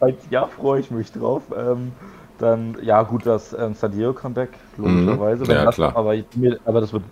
Als 0.00 0.16
Jahr 0.30 0.48
freue 0.48 0.80
ich 0.80 0.90
mich 0.90 1.10
drauf. 1.12 1.42
Ähm, 1.56 1.92
dann, 2.38 2.76
ja 2.82 3.02
gut, 3.02 3.26
das 3.26 3.52
ähm, 3.52 3.74
Sadio 3.74 4.12
Comeback, 4.12 4.50
logischerweise. 4.76 5.44
Mhm, 5.44 5.50
ja, 5.50 5.64
das, 5.64 5.74
klar. 5.74 5.96
Aber, 5.96 6.14
aber 6.64 6.80
das 6.80 6.92
wird 6.92 7.02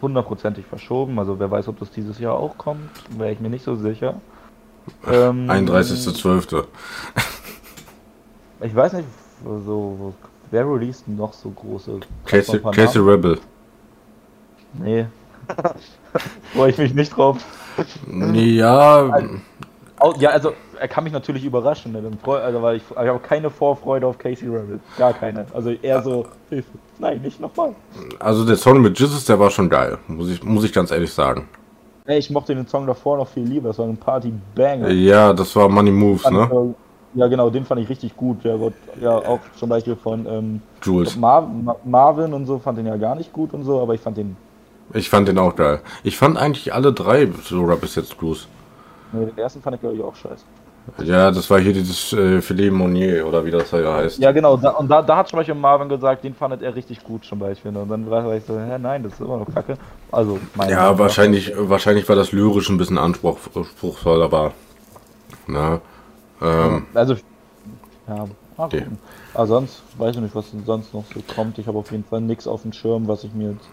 hundertprozentig 0.00 0.64
verschoben. 0.64 1.18
Also 1.18 1.38
wer 1.38 1.50
weiß, 1.50 1.68
ob 1.68 1.78
das 1.80 1.90
dieses 1.90 2.18
Jahr 2.18 2.34
auch 2.34 2.56
kommt, 2.56 2.88
wäre 3.18 3.32
ich 3.32 3.40
mir 3.40 3.50
nicht 3.50 3.64
so 3.64 3.74
sicher. 3.74 4.14
Ähm, 5.06 5.50
31.12. 5.50 6.64
ich 8.62 8.74
weiß 8.74 8.94
nicht, 8.94 9.08
so, 9.44 10.14
wer 10.50 10.68
released 10.68 11.08
noch 11.08 11.32
so 11.32 11.50
große. 11.50 12.00
Casey, 12.26 12.60
Casey 12.60 13.00
Rebel. 13.00 13.38
Nee. 14.74 15.06
Freue 16.52 16.70
ich 16.70 16.78
mich 16.78 16.94
nicht 16.94 17.16
drauf. 17.16 17.38
Ja. 18.06 19.08
Also, 19.96 20.18
ja, 20.18 20.30
also 20.30 20.52
er 20.78 20.88
kann 20.88 21.04
mich 21.04 21.12
natürlich 21.12 21.44
überraschen, 21.44 21.92
ne? 21.92 22.02
also, 22.26 22.62
weil 22.62 22.76
ich, 22.76 22.82
ich 22.90 22.96
habe 22.96 23.18
keine 23.18 23.50
Vorfreude 23.50 24.06
auf 24.06 24.18
Casey 24.18 24.48
Rebel. 24.48 24.80
Gar 24.96 25.12
keine. 25.12 25.46
Also 25.52 25.70
eher 25.70 26.02
so. 26.02 26.26
Nein, 26.98 27.20
nicht 27.20 27.40
nochmal. 27.40 27.74
Also 28.18 28.44
der 28.44 28.56
Song 28.56 28.80
mit 28.80 28.98
Jesus, 28.98 29.24
der 29.24 29.38
war 29.38 29.50
schon 29.50 29.68
geil, 29.68 29.98
muss 30.06 30.30
ich, 30.30 30.42
muss 30.42 30.64
ich 30.64 30.72
ganz 30.72 30.90
ehrlich 30.90 31.12
sagen. 31.12 31.48
Ey, 32.06 32.18
ich 32.18 32.30
mochte 32.30 32.54
den 32.54 32.66
Song 32.66 32.86
davor 32.86 33.18
noch 33.18 33.28
viel 33.28 33.44
lieber, 33.44 33.68
das 33.68 33.78
war 33.78 33.86
ein 33.86 33.96
Party-Banger. 33.96 34.90
Ja, 34.90 35.32
das 35.32 35.54
war 35.54 35.68
Money 35.68 35.90
Moves, 35.90 36.28
ne? 36.30 36.74
Ja, 37.14 37.26
genau, 37.26 37.50
den 37.50 37.64
fand 37.64 37.80
ich 37.80 37.88
richtig 37.88 38.16
gut. 38.16 38.44
Der 38.44 38.60
wird 38.60 38.74
ja 39.00 39.16
auch 39.16 39.40
zum 39.56 39.68
Beispiel 39.68 39.96
von 39.96 40.26
ähm, 40.26 40.62
Jules. 40.82 41.16
Mar 41.16 41.48
Marvin 41.84 42.32
und 42.32 42.46
so 42.46 42.58
fand 42.58 42.78
den 42.78 42.86
ja 42.86 42.96
gar 42.96 43.16
nicht 43.16 43.32
gut 43.32 43.52
und 43.52 43.64
so, 43.64 43.80
aber 43.80 43.94
ich 43.94 44.00
fand 44.00 44.16
den. 44.16 44.36
Ich 44.94 45.10
fand 45.10 45.26
den 45.26 45.38
auch 45.38 45.56
geil. 45.56 45.80
Ich 46.04 46.16
fand 46.16 46.38
eigentlich 46.38 46.72
alle 46.72 46.92
drei 46.92 47.28
sogar 47.42 47.76
bis 47.76 47.96
jetzt 47.96 48.16
Blues. 48.16 48.46
Nee, 49.12 49.26
den 49.26 49.38
ersten 49.38 49.60
fand 49.60 49.74
ich 49.74 49.80
glaube 49.80 49.96
ich 49.96 50.02
auch 50.02 50.14
scheiße. 50.14 50.44
Ja, 50.98 51.30
das 51.30 51.48
war 51.50 51.58
hier 51.60 51.72
dieses 51.72 52.12
äh, 52.12 52.40
Philippe 52.42 52.74
Monnier 52.74 53.26
oder 53.26 53.44
wie 53.44 53.50
das 53.50 53.70
ja 53.70 53.94
heißt. 53.94 54.18
Ja, 54.18 54.32
genau. 54.32 54.56
Da, 54.56 54.70
und 54.70 54.88
da, 54.88 55.02
da 55.02 55.16
hat 55.16 55.28
zum 55.28 55.38
Beispiel 55.38 55.54
Marvin 55.54 55.88
gesagt, 55.88 56.24
den 56.24 56.34
fandet 56.34 56.62
er 56.62 56.74
richtig 56.74 57.02
gut 57.02 57.24
zum 57.24 57.38
Beispiel. 57.38 57.74
Und 57.76 57.88
dann 57.88 58.10
war 58.10 58.34
ich 58.34 58.44
so, 58.44 58.58
hä, 58.58 58.78
nein, 58.78 59.02
das 59.02 59.14
ist 59.14 59.20
immer 59.20 59.38
noch 59.38 59.54
kacke. 59.54 59.76
Also, 60.10 60.38
Ja, 60.66 60.92
Meinung 60.92 60.98
wahrscheinlich, 60.98 61.52
wahrscheinlich 61.56 62.08
war 62.08 62.16
das 62.16 62.32
lyrisch 62.32 62.68
ein 62.68 62.78
bisschen 62.78 62.98
anspruchsvoll, 62.98 64.22
aber. 64.22 64.52
Na. 65.46 65.80
Ähm, 66.42 66.86
also, 66.94 67.16
ja, 68.08 68.26
okay. 68.56 68.86
Aber 69.34 69.46
sonst 69.46 69.82
weiß 69.98 70.16
ich 70.16 70.22
nicht, 70.22 70.34
was 70.34 70.52
sonst 70.66 70.92
noch 70.94 71.04
so 71.14 71.20
kommt. 71.34 71.58
Ich 71.58 71.66
habe 71.66 71.78
auf 71.78 71.90
jeden 71.92 72.04
Fall 72.04 72.20
nichts 72.20 72.46
auf 72.46 72.62
dem 72.62 72.72
Schirm, 72.72 73.08
was 73.08 73.24
ich 73.24 73.32
mir 73.32 73.52
jetzt, 73.52 73.68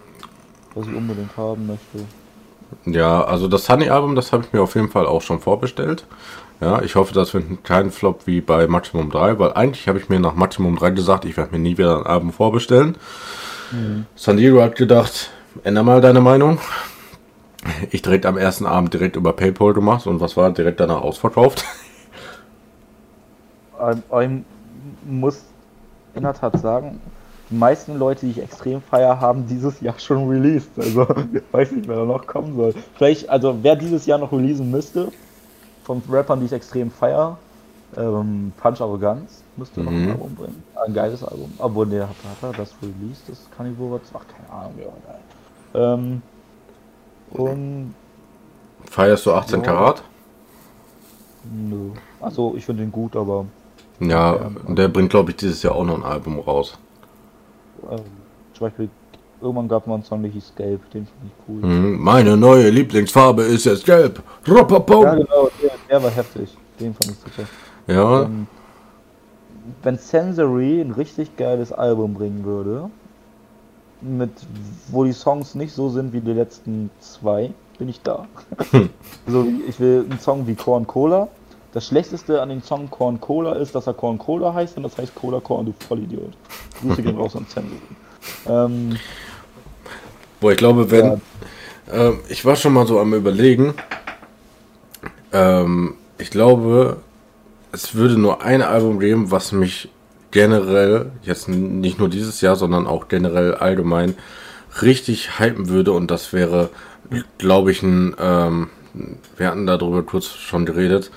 was 0.74 0.86
ich 0.86 0.94
unbedingt 0.94 1.36
haben 1.36 1.66
möchte. 1.66 2.06
Ja, 2.84 3.24
also 3.24 3.48
das 3.48 3.66
Sunny-Album, 3.66 4.14
das 4.14 4.32
habe 4.32 4.44
ich 4.44 4.52
mir 4.52 4.62
auf 4.62 4.74
jeden 4.74 4.90
Fall 4.90 5.06
auch 5.06 5.22
schon 5.22 5.40
vorbestellt. 5.40 6.04
Ja, 6.60 6.82
ich 6.82 6.96
hoffe, 6.96 7.14
das 7.14 7.34
wird 7.34 7.64
kein 7.64 7.90
Flop 7.90 8.26
wie 8.26 8.40
bei 8.40 8.66
Maximum 8.66 9.10
3, 9.10 9.38
weil 9.38 9.52
eigentlich 9.52 9.86
habe 9.86 9.98
ich 9.98 10.08
mir 10.08 10.18
nach 10.18 10.34
Maximum 10.34 10.76
3 10.76 10.90
gesagt, 10.90 11.24
ich 11.24 11.36
werde 11.36 11.52
mir 11.52 11.60
nie 11.60 11.78
wieder 11.78 11.98
ein 11.98 12.06
Album 12.06 12.32
vorbestellen. 12.32 12.96
Mhm. 13.70 14.06
San 14.16 14.36
Diego 14.36 14.60
hat 14.60 14.74
gedacht, 14.76 15.30
änder 15.62 15.82
mal 15.82 16.00
deine 16.00 16.20
Meinung. 16.20 16.58
Ich 17.90 18.02
direkt 18.02 18.26
am 18.26 18.36
ersten 18.36 18.66
Abend 18.66 18.94
direkt 18.94 19.16
über 19.16 19.32
PayPal 19.32 19.72
gemacht 19.72 20.06
und 20.06 20.20
was 20.20 20.36
war 20.36 20.50
direkt 20.50 20.80
danach 20.80 21.02
ausverkauft? 21.02 21.64
Ich 23.90 24.28
muss 25.04 25.44
in 26.14 26.22
der 26.22 26.34
Tat 26.34 26.58
sagen, 26.60 27.00
die 27.50 27.56
meisten 27.56 27.98
Leute, 27.98 28.26
die 28.26 28.32
ich 28.32 28.42
extrem 28.42 28.82
feier, 28.82 29.20
haben 29.20 29.46
dieses 29.46 29.80
Jahr 29.80 29.98
schon 29.98 30.28
released. 30.28 30.70
Also 30.76 31.06
weiß 31.52 31.72
nicht, 31.72 31.88
wer 31.88 31.96
da 31.96 32.04
noch 32.04 32.26
kommen 32.26 32.56
soll. 32.56 32.74
Vielleicht, 32.94 33.28
also 33.28 33.56
wer 33.62 33.76
dieses 33.76 34.06
Jahr 34.06 34.18
noch 34.18 34.32
releasen 34.32 34.70
müsste, 34.70 35.10
von 35.84 36.02
Rappern, 36.10 36.40
die 36.40 36.46
ich 36.46 36.52
extrem 36.52 36.90
feier. 36.90 37.38
Ähm, 37.96 38.52
Punch 38.60 38.82
Arroganz 38.82 39.42
müsste 39.56 39.80
noch 39.80 39.90
ein 39.90 40.04
mhm. 40.04 40.10
Album 40.10 40.34
bringen. 40.34 40.62
Ein 40.86 40.92
geiles 40.92 41.24
Album. 41.24 41.50
Obwohl, 41.56 41.86
der 41.86 42.02
hat, 42.02 42.16
hat 42.42 42.52
er 42.52 42.52
das 42.52 42.74
released, 42.82 43.28
das 43.28 43.46
Carnivore. 43.56 43.98
Ach, 44.12 44.24
keine 44.26 44.52
Ahnung, 44.52 44.74
ja, 44.78 44.84
geil. 45.06 45.92
Ähm, 45.98 46.22
und. 47.30 47.94
Feierst 48.84 49.24
du 49.24 49.32
18 49.32 49.62
Karat? 49.62 50.02
Nö. 51.50 51.92
Achso, 52.20 52.54
ich 52.56 52.66
finde 52.66 52.82
ihn 52.82 52.92
gut, 52.92 53.16
aber. 53.16 53.46
Ja, 54.00 54.50
der 54.68 54.88
bringt, 54.88 55.10
glaube 55.10 55.30
ich, 55.30 55.38
dieses 55.38 55.62
Jahr 55.62 55.74
auch 55.74 55.84
noch 55.84 55.96
ein 55.96 56.04
Album 56.04 56.38
raus. 56.38 56.78
Ähm, 57.90 58.04
zum 58.54 58.66
Beispiel 58.66 58.88
Irgendwann 59.40 59.68
gab 59.68 59.82
es 59.82 59.86
mal 59.86 59.94
einen 59.94 60.04
Song, 60.04 60.22
der 60.22 60.32
hieß 60.32 60.52
Gelb, 60.56 60.90
den 60.90 61.06
fand 61.06 61.18
ich 61.26 61.48
cool. 61.48 61.62
Mhm, 61.62 62.00
meine 62.00 62.36
neue 62.36 62.70
Lieblingsfarbe 62.70 63.42
ist 63.44 63.66
jetzt 63.66 63.84
gelb. 63.84 64.20
Rapapau. 64.44 65.04
Ja, 65.04 65.14
genau, 65.14 65.48
der, 65.62 65.70
der, 65.88 66.02
war 66.02 66.10
heftig. 66.10 66.56
Den 66.80 66.92
fand 66.94 67.12
ich 67.12 67.18
super. 67.18 67.48
Ja. 67.86 68.22
Ähm, 68.22 68.48
wenn 69.82 69.96
Sensory 69.96 70.80
ein 70.80 70.90
richtig 70.90 71.36
geiles 71.36 71.72
Album 71.72 72.14
bringen 72.14 72.44
würde, 72.44 72.90
mit 74.00 74.30
wo 74.88 75.04
die 75.04 75.12
Songs 75.12 75.54
nicht 75.54 75.72
so 75.72 75.88
sind 75.88 76.12
wie 76.12 76.20
die 76.20 76.32
letzten 76.32 76.90
zwei, 76.98 77.52
bin 77.78 77.88
ich 77.88 78.00
da. 78.02 78.26
so, 79.28 79.46
ich 79.68 79.78
will 79.78 80.04
einen 80.10 80.18
Song 80.18 80.48
wie 80.48 80.56
Corn 80.56 80.86
Cola. 80.86 81.28
Das 81.72 81.86
Schlechteste 81.86 82.40
an 82.40 82.48
dem 82.48 82.62
Song 82.62 82.88
Corn 82.90 83.20
Cola 83.20 83.54
ist, 83.54 83.74
dass 83.74 83.86
er 83.86 83.94
Corn 83.94 84.18
Cola 84.18 84.54
heißt 84.54 84.76
und 84.78 84.84
das 84.84 84.96
heißt 84.96 85.14
Cola 85.14 85.40
Corn, 85.40 85.66
du 85.66 85.74
Vollidiot. 85.86 86.32
Grüße 86.80 87.02
gehen 87.02 87.16
raus 87.16 87.36
an 87.36 87.46
Zensuren. 87.46 87.96
Ähm, 88.46 88.98
Boah, 90.40 90.52
ich 90.52 90.58
glaube, 90.58 90.90
wenn. 90.90 91.06
Ja. 91.06 91.20
Ähm, 91.90 92.20
ich 92.28 92.44
war 92.44 92.56
schon 92.56 92.72
mal 92.72 92.86
so 92.86 92.98
am 93.00 93.12
Überlegen. 93.12 93.74
Ähm, 95.32 95.94
ich 96.16 96.30
glaube, 96.30 96.98
es 97.72 97.94
würde 97.94 98.18
nur 98.18 98.42
ein 98.42 98.62
Album 98.62 98.98
geben, 98.98 99.30
was 99.30 99.52
mich 99.52 99.90
generell, 100.30 101.10
jetzt 101.22 101.48
nicht 101.48 101.98
nur 101.98 102.08
dieses 102.08 102.40
Jahr, 102.40 102.56
sondern 102.56 102.86
auch 102.86 103.08
generell 103.08 103.54
allgemein, 103.54 104.14
richtig 104.82 105.38
hypen 105.38 105.68
würde. 105.68 105.92
Und 105.92 106.10
das 106.10 106.32
wäre, 106.32 106.70
glaube 107.38 107.72
ich, 107.72 107.82
ein. 107.82 108.14
Ähm, 108.18 108.70
wir 109.36 109.48
hatten 109.48 109.66
darüber 109.66 110.02
kurz 110.02 110.26
schon 110.26 110.66
geredet. 110.66 111.10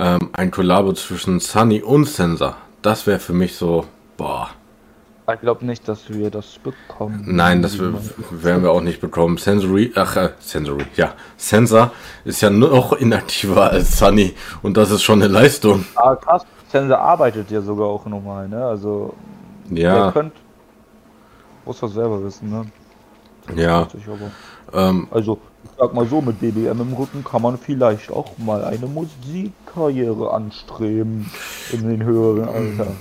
Ähm, 0.00 0.30
ein 0.32 0.50
Kollabo 0.50 0.92
zwischen 0.94 1.40
Sunny 1.40 1.82
und 1.82 2.06
Sensor. 2.06 2.56
Das 2.82 3.06
wäre 3.06 3.18
für 3.18 3.34
mich 3.34 3.54
so, 3.56 3.84
boah 4.16 4.50
ich 5.34 5.40
glaube 5.40 5.64
nicht, 5.64 5.86
dass 5.88 6.08
wir 6.08 6.30
das 6.30 6.58
bekommen. 6.58 7.22
Nein, 7.26 7.62
das 7.62 7.78
werden 7.78 8.62
wir 8.62 8.70
auch 8.70 8.80
nicht 8.80 9.00
bekommen. 9.00 9.36
Sensory, 9.36 9.92
ach, 9.94 10.16
äh, 10.16 10.30
Sensory, 10.38 10.86
ja. 10.96 11.12
Sensor 11.36 11.92
ist 12.24 12.40
ja 12.40 12.50
noch 12.50 12.92
inaktiver 12.92 13.70
als 13.70 13.98
Sunny 13.98 14.34
und 14.62 14.76
das 14.76 14.90
ist 14.90 15.02
schon 15.02 15.22
eine 15.22 15.32
Leistung. 15.32 15.84
Ah, 15.94 16.14
krass. 16.16 16.44
Sensor 16.68 16.98
arbeitet 16.98 17.50
ja 17.50 17.60
sogar 17.60 17.88
auch 17.88 18.06
nochmal, 18.06 18.48
ne? 18.48 18.64
Also, 18.64 19.14
ja. 19.70 20.06
ihr 20.06 20.12
könnt, 20.12 20.34
muss 21.64 21.80
das 21.80 21.92
selber 21.92 22.22
wissen, 22.24 22.50
ne? 22.50 22.66
Ja. 23.56 23.88
Ähm, 24.72 25.08
also, 25.10 25.38
ich 25.64 25.70
sag 25.78 25.94
mal 25.94 26.06
so, 26.06 26.20
mit 26.20 26.40
BBM 26.40 26.80
im 26.80 26.92
Rücken 26.94 27.24
kann 27.24 27.42
man 27.42 27.58
vielleicht 27.58 28.10
auch 28.10 28.38
mal 28.38 28.64
eine 28.64 28.86
Musikkarriere 28.86 30.32
anstreben 30.32 31.30
in 31.72 31.88
den 31.88 32.02
höheren 32.02 32.48
Alter. 32.48 32.92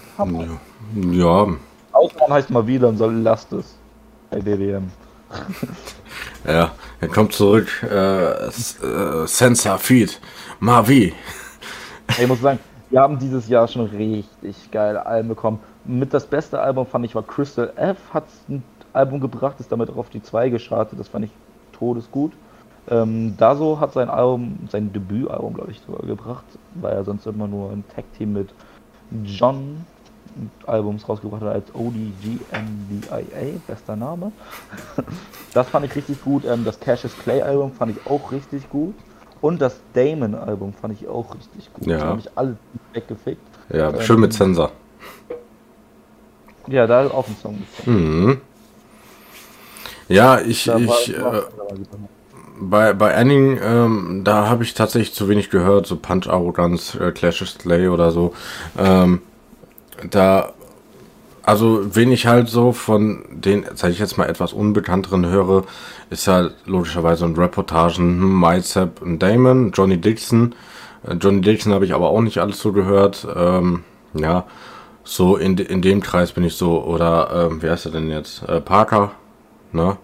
Ja. 1.12 1.48
Ausmann 1.92 2.34
heißt 2.34 2.50
mal 2.50 2.68
wieder 2.68 2.90
und 2.90 2.98
soll 2.98 3.14
lasst 3.16 3.52
es. 3.54 3.76
Bei 4.30 4.40
DDM. 4.40 4.92
ja, 6.48 6.72
er 7.00 7.08
kommt 7.08 7.34
zurück. 7.34 7.68
Äh, 7.84 8.48
äh, 8.48 9.28
Sensor 9.28 9.78
Feed. 9.78 10.20
Mavi. 10.60 11.14
Ich 12.20 12.28
muss 12.28 12.42
sagen, 12.42 12.60
wir 12.90 13.02
haben 13.02 13.20
dieses 13.20 13.48
Jahr 13.48 13.68
schon 13.68 13.86
richtig 13.86 14.72
geile 14.72 15.06
Alben 15.06 15.30
bekommen. 15.30 15.60
Mit 15.86 16.14
das 16.14 16.26
beste 16.26 16.60
Album 16.60 16.86
fand 16.86 17.06
ich 17.06 17.16
war 17.16 17.24
Crystal 17.24 17.72
F. 17.76 17.98
Hat 18.14 18.26
ein 18.48 18.64
Album 18.94 19.20
gebracht, 19.20 19.60
ist 19.60 19.72
damit 19.72 19.90
auf 19.90 20.10
die 20.10 20.22
2 20.22 20.50
geschartet. 20.50 21.00
Das 21.00 21.08
fand 21.08 21.26
ich 21.26 21.32
todesgut. 21.72 22.34
Ähm, 22.90 23.36
Dazo 23.38 23.80
hat 23.80 23.94
sein 23.94 24.10
Album, 24.10 24.68
sein 24.72 24.92
Debütalbum, 24.92 25.54
glaube 25.54 25.72
ich, 25.72 25.80
sogar 25.86 26.06
gebracht, 26.06 26.46
weil 26.76 26.94
er 26.94 27.04
sonst 27.04 27.26
immer 27.28 27.48
nur 27.48 27.72
ein 27.72 27.84
Tag-Team 27.96 28.34
mit 28.34 28.50
John 29.24 29.86
Albums 30.66 31.08
rausgebracht 31.08 31.42
hat 31.42 31.54
als 31.54 31.76
ODGMBIA, 31.76 33.60
bester 33.68 33.96
Name. 33.96 34.32
das 35.54 35.68
fand 35.70 35.86
ich 35.86 35.96
richtig 35.96 36.24
gut. 36.24 36.46
Ähm, 36.46 36.64
das 36.66 36.80
Cassius 36.80 37.18
Clay 37.18 37.42
Album 37.42 37.72
fand 37.72 37.98
ich 37.98 38.08
auch 38.10 38.32
richtig 38.32 38.70
gut. 38.70 38.96
Und 39.42 39.62
das 39.62 39.80
Damon 39.94 40.36
Album 40.36 40.74
fand 40.74 41.00
ich 41.00 41.08
auch 41.08 41.36
richtig 41.36 41.72
gut. 41.74 41.88
Ja. 41.88 41.98
Da 41.98 42.06
habe 42.08 42.20
ich 42.20 42.30
alle 42.36 42.58
weggefickt. 42.94 43.42
Ja, 43.70 43.90
ähm, 43.90 44.02
schön 44.02 44.20
mit 44.20 44.34
Sensor. 44.34 44.72
Ja, 46.68 46.86
da 46.86 47.04
ist 47.04 47.14
auch 47.14 47.28
ein 47.28 47.36
Song. 47.42 47.64
Mhm. 47.86 48.42
Ja, 50.08 50.40
ich, 50.40 50.68
ich 50.68 51.16
äh, 51.16 51.42
bei, 52.60 52.94
bei 52.94 53.16
Anning, 53.16 53.60
ähm, 53.64 54.22
da 54.24 54.48
habe 54.50 54.64
ich 54.64 54.74
tatsächlich 54.74 55.14
zu 55.14 55.30
wenig 55.30 55.50
gehört, 55.50 55.88
so 55.88 55.96
Punch 55.96 56.28
Arroganz, 56.28 56.96
äh, 56.96 57.12
Clash 57.12 57.42
of 57.42 57.50
Slay 57.50 57.88
oder 57.88 58.12
so. 58.12 58.34
Ähm, 58.78 59.22
da, 60.10 60.54
also 61.44 61.96
wen 61.96 62.12
ich 62.12 62.28
halt 62.28 62.50
so 62.50 62.72
von 62.74 63.24
den, 63.32 63.66
sag 63.76 63.92
ich 63.92 64.00
jetzt 64.00 64.18
mal, 64.18 64.28
etwas 64.28 64.54
unbekannteren 64.54 65.26
höre, 65.26 65.64
ist 66.10 66.28
halt 66.28 66.56
logischerweise 66.66 67.26
ein 67.26 67.36
Reportagen, 67.36 68.20
hm, 68.22 68.40
Mycep 68.40 69.02
und 69.02 69.20
Damon, 69.20 69.72
Johnny 69.72 69.98
Dixon. 69.98 70.56
Äh, 71.08 71.16
Johnny 71.16 71.42
Dixon 71.42 71.74
habe 71.74 71.86
ich 71.86 71.94
aber 71.94 72.10
auch 72.10 72.22
nicht 72.22 72.40
alles 72.40 72.60
so 72.60 72.74
gehört. 72.74 73.28
Ähm, 73.36 73.84
ja, 74.14 74.46
so 75.04 75.38
in, 75.38 75.58
in 75.58 75.82
dem 75.82 76.02
Kreis 76.02 76.34
bin 76.34 76.44
ich 76.44 76.56
so, 76.56 76.84
oder 76.84 77.48
ähm, 77.50 77.62
wer 77.62 77.74
ist 77.74 77.86
er 77.86 77.92
denn 77.92 78.10
jetzt? 78.10 78.44
Äh, 78.48 78.62
Parker, 78.62 79.12
ne? 79.72 79.98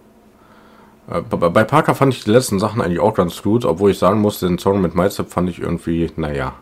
Äh, 1.09 1.21
bei 1.21 1.63
Parker 1.63 1.95
fand 1.95 2.13
ich 2.13 2.23
die 2.23 2.31
letzten 2.31 2.59
Sachen 2.59 2.81
eigentlich 2.81 2.99
auch 2.99 3.13
ganz 3.13 3.41
gut, 3.41 3.65
obwohl 3.65 3.91
ich 3.91 3.99
sagen 3.99 4.21
muss, 4.21 4.39
den 4.39 4.57
Song 4.57 4.81
mit 4.81 4.95
Mycep 4.95 5.29
fand 5.29 5.49
ich 5.49 5.59
irgendwie, 5.59 6.11
naja 6.15 6.53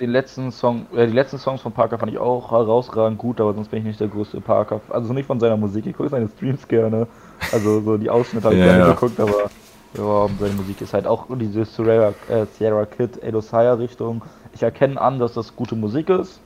den 0.00 0.10
letzten 0.10 0.52
Song, 0.52 0.86
äh, 0.94 1.06
die 1.06 1.12
letzten 1.12 1.38
Songs 1.38 1.60
von 1.60 1.72
Parker 1.72 1.98
fand 1.98 2.12
ich 2.12 2.18
auch 2.18 2.50
herausragend 2.50 3.18
gut, 3.18 3.40
aber 3.40 3.54
sonst 3.54 3.68
bin 3.68 3.80
ich 3.80 3.84
nicht 3.86 4.00
der 4.00 4.08
größte 4.08 4.40
Parker. 4.40 4.80
Also 4.88 5.12
nicht 5.12 5.26
von 5.26 5.40
seiner 5.40 5.56
Musik, 5.56 5.86
ich 5.86 5.96
gucke 5.96 6.08
seine 6.08 6.28
Streams 6.28 6.66
gerne. 6.68 7.06
Also 7.52 7.80
so 7.80 7.96
die 7.96 8.10
Ausschnitte 8.10 8.46
habe 8.46 8.54
ich 8.54 8.60
ja, 8.64 8.66
gerne 8.66 8.84
ja. 8.84 8.90
geguckt, 8.92 9.18
aber 9.18 9.50
ja, 9.96 10.28
seine 10.38 10.54
Musik 10.54 10.80
ist 10.80 10.92
halt 10.92 11.06
auch 11.06 11.26
diese 11.30 11.64
Sierra, 11.64 12.12
äh, 12.28 12.46
Sierra 12.58 12.84
Kid, 12.86 13.22
Edosaya 13.22 13.74
Richtung. 13.74 14.22
Ich 14.52 14.62
erkenne 14.62 15.00
an, 15.00 15.18
dass 15.18 15.34
das 15.34 15.54
gute 15.54 15.74
Musik 15.74 16.08
ist. 16.10 16.40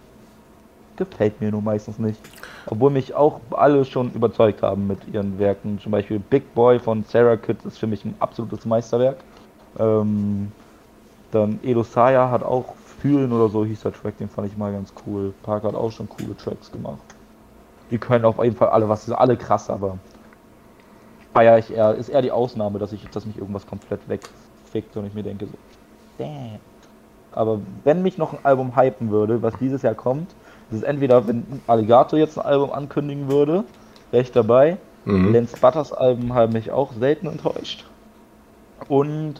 Gefällt 1.00 1.40
mir 1.40 1.50
nur 1.50 1.62
meistens 1.62 1.98
nicht. 1.98 2.20
Obwohl 2.66 2.90
mich 2.90 3.14
auch 3.14 3.40
alle 3.52 3.86
schon 3.86 4.12
überzeugt 4.12 4.62
haben 4.62 4.86
mit 4.86 4.98
ihren 5.10 5.38
Werken. 5.38 5.78
Zum 5.80 5.92
Beispiel 5.92 6.18
Big 6.18 6.54
Boy 6.54 6.78
von 6.78 7.04
Sarah 7.04 7.38
Kid 7.38 7.64
ist 7.64 7.78
für 7.78 7.86
mich 7.86 8.04
ein 8.04 8.14
absolutes 8.20 8.66
Meisterwerk. 8.66 9.16
Ähm, 9.78 10.52
dann 11.30 11.58
Edosaya 11.62 12.30
hat 12.30 12.42
auch 12.42 12.74
Fühlen 13.00 13.32
oder 13.32 13.48
so 13.48 13.64
hieß 13.64 13.80
der 13.80 13.94
Track, 13.94 14.18
den 14.18 14.28
fand 14.28 14.48
ich 14.48 14.58
mal 14.58 14.72
ganz 14.72 14.92
cool. 15.06 15.32
Parker 15.42 15.68
hat 15.68 15.74
auch 15.74 15.90
schon 15.90 16.06
coole 16.06 16.36
Tracks 16.36 16.70
gemacht. 16.70 17.00
Die 17.90 17.96
können 17.96 18.26
auf 18.26 18.42
jeden 18.44 18.56
Fall 18.56 18.68
alle 18.68 18.86
was, 18.86 19.06
sind 19.06 19.14
alle 19.14 19.38
krass, 19.38 19.70
aber 19.70 19.96
feier 21.32 21.56
ich 21.58 21.72
eher, 21.72 21.94
ist 21.94 22.10
eher 22.10 22.20
die 22.20 22.30
Ausnahme, 22.30 22.78
dass 22.78 22.92
ich, 22.92 23.08
dass 23.08 23.24
mich 23.24 23.38
irgendwas 23.38 23.66
komplett 23.66 24.06
wegfickt 24.06 24.94
und 24.98 25.06
ich 25.06 25.14
mir 25.14 25.22
denke 25.22 25.46
so, 25.46 25.54
damn. 26.18 26.58
Aber 27.32 27.60
wenn 27.84 28.02
mich 28.02 28.18
noch 28.18 28.34
ein 28.34 28.40
Album 28.42 28.76
hypen 28.76 29.10
würde, 29.10 29.40
was 29.40 29.56
dieses 29.58 29.82
Jahr 29.82 29.94
kommt, 29.94 30.34
das 30.70 30.80
ist 30.80 30.84
entweder, 30.84 31.26
wenn 31.26 31.44
Alligator 31.66 32.18
jetzt 32.18 32.38
ein 32.38 32.44
Album 32.44 32.72
ankündigen 32.72 33.30
würde, 33.30 33.64
wäre 34.10 34.22
ich 34.22 34.32
dabei. 34.32 34.76
Mhm. 35.04 35.32
Lance 35.32 35.56
Butters 35.60 35.92
Alben 35.92 36.34
haben 36.34 36.52
mich 36.52 36.70
auch 36.70 36.92
selten 36.92 37.26
enttäuscht. 37.26 37.86
Und 38.88 39.34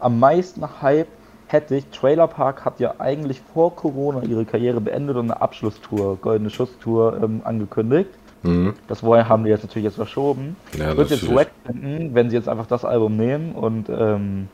am 0.00 0.18
meisten 0.18 0.62
Hype 0.82 1.08
hätte 1.46 1.76
ich, 1.76 1.86
Trailer 1.86 2.26
Park 2.26 2.64
hat 2.64 2.80
ja 2.80 2.94
eigentlich 2.98 3.40
vor 3.40 3.74
Corona 3.74 4.22
ihre 4.22 4.44
Karriere 4.44 4.80
beendet 4.80 5.16
und 5.16 5.30
eine 5.30 5.40
Abschlusstour, 5.40 6.18
Goldene 6.20 6.50
Schusstour, 6.50 7.20
ähm, 7.22 7.42
angekündigt. 7.44 8.10
Mhm. 8.42 8.74
Das 8.88 9.00
vorher 9.00 9.28
haben 9.28 9.44
die 9.44 9.50
jetzt 9.50 9.62
natürlich 9.62 9.84
jetzt 9.84 9.96
verschoben. 9.96 10.56
Ja, 10.76 10.90
ich 10.90 10.96
würde 10.96 11.14
jetzt 11.14 11.34
wack 11.34 11.50
finden, 11.64 12.14
wenn 12.14 12.28
sie 12.28 12.36
jetzt 12.36 12.48
einfach 12.48 12.66
das 12.66 12.84
Album 12.84 13.16
nehmen 13.16 13.54
und 13.54 13.88
ähm, 13.88 14.48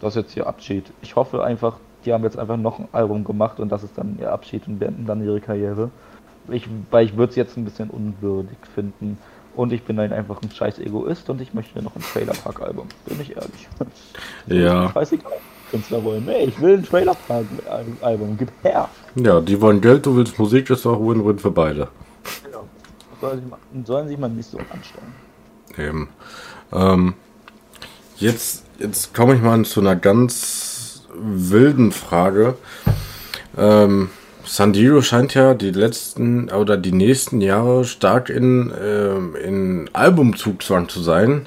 das 0.00 0.14
jetzt 0.14 0.36
ihr 0.36 0.46
Abschied. 0.46 0.92
Ich 1.02 1.14
hoffe 1.16 1.44
einfach, 1.44 1.76
die 2.04 2.12
haben 2.12 2.24
jetzt 2.24 2.38
einfach 2.38 2.56
noch 2.56 2.78
ein 2.78 2.88
Album 2.92 3.24
gemacht 3.24 3.60
und 3.60 3.70
das 3.70 3.82
ist 3.82 3.96
dann 3.96 4.18
ihr 4.20 4.32
Abschied 4.32 4.66
und 4.66 4.78
beenden 4.78 5.06
dann 5.06 5.24
ihre 5.24 5.40
Karriere. 5.40 5.90
Ich, 6.50 6.68
weil 6.90 7.04
ich 7.04 7.16
würde 7.16 7.30
es 7.30 7.36
jetzt 7.36 7.56
ein 7.56 7.64
bisschen 7.64 7.90
unwürdig 7.90 8.56
finden. 8.74 9.18
Und 9.54 9.72
ich 9.72 9.82
bin 9.82 9.96
dann 9.96 10.12
einfach 10.12 10.40
ein 10.40 10.50
scheiß 10.50 10.78
Egoist 10.78 11.28
und 11.30 11.40
ich 11.40 11.52
möchte 11.52 11.82
noch 11.82 11.94
ein 11.96 12.02
Trailer 12.02 12.32
Park 12.32 12.62
Album. 12.62 12.86
Bin 13.06 13.20
ich 13.20 13.34
ehrlich. 13.36 13.68
Ja. 14.46 14.90
Scheißegal. 14.92 15.32
Künstler 15.70 16.02
wollen. 16.02 16.24
Nee, 16.24 16.44
ich 16.44 16.60
will 16.60 16.78
ein 16.78 16.84
Trailer 16.84 17.14
Park 17.26 17.44
Album. 18.00 18.36
Gib 18.38 18.50
her. 18.62 18.88
Ja, 19.16 19.40
die 19.40 19.60
wollen 19.60 19.80
Geld, 19.80 20.06
du 20.06 20.16
willst 20.16 20.38
Musik, 20.38 20.66
das 20.68 20.80
ist 20.80 20.86
auch 20.86 21.00
Win-Win 21.00 21.38
für 21.38 21.50
beide. 21.50 21.88
Genau. 22.44 22.64
Sollen, 23.20 23.42
sich, 23.42 23.86
sollen 23.86 24.08
sich 24.08 24.16
mal 24.16 24.28
nicht 24.30 24.48
so 24.48 24.58
anstellen. 24.58 25.12
Eben. 25.76 26.08
Ähm, 26.72 27.14
jetzt 28.16 28.64
jetzt 28.78 29.14
komme 29.14 29.34
ich 29.34 29.42
mal 29.42 29.64
zu 29.64 29.80
einer 29.80 29.96
ganz 29.96 30.67
wilden 31.20 31.92
Frage. 31.92 32.54
Ähm, 33.56 34.10
San 34.44 34.72
Diego 34.72 35.02
scheint 35.02 35.34
ja 35.34 35.54
die 35.54 35.70
letzten 35.70 36.50
oder 36.50 36.76
die 36.76 36.92
nächsten 36.92 37.40
Jahre 37.40 37.84
stark 37.84 38.30
in, 38.30 38.72
ähm, 38.82 39.36
in 39.36 39.90
Albumzugzwang 39.92 40.88
zu 40.88 41.02
sein 41.02 41.46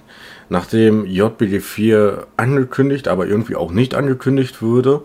nachdem 0.51 1.05
JBG 1.05 1.61
4 1.61 2.27
angekündigt, 2.35 3.07
aber 3.07 3.25
irgendwie 3.25 3.55
auch 3.55 3.71
nicht 3.71 3.95
angekündigt 3.95 4.61
wurde, 4.61 5.01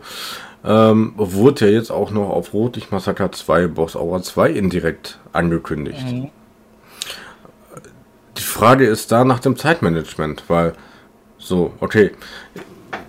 ähm, 0.65 1.13
wurde 1.17 1.67
ja 1.67 1.73
jetzt 1.73 1.93
auch 1.93 2.11
noch 2.11 2.31
auf 2.31 2.53
Rotlicht 2.53 2.91
Massaker 2.91 3.31
2 3.31 3.69
Boss 3.69 3.95
Hour 3.95 4.21
2 4.21 4.51
indirekt 4.51 5.21
angekündigt. 5.33 6.05
Mhm. 6.05 6.31
Die 8.37 8.43
Frage 8.43 8.87
ist 8.87 9.13
da 9.13 9.25
nach 9.25 9.39
dem 9.39 9.57
Zeitmanagement, 9.57 10.43
weil 10.49 10.73
so, 11.39 11.73
okay, 11.79 12.11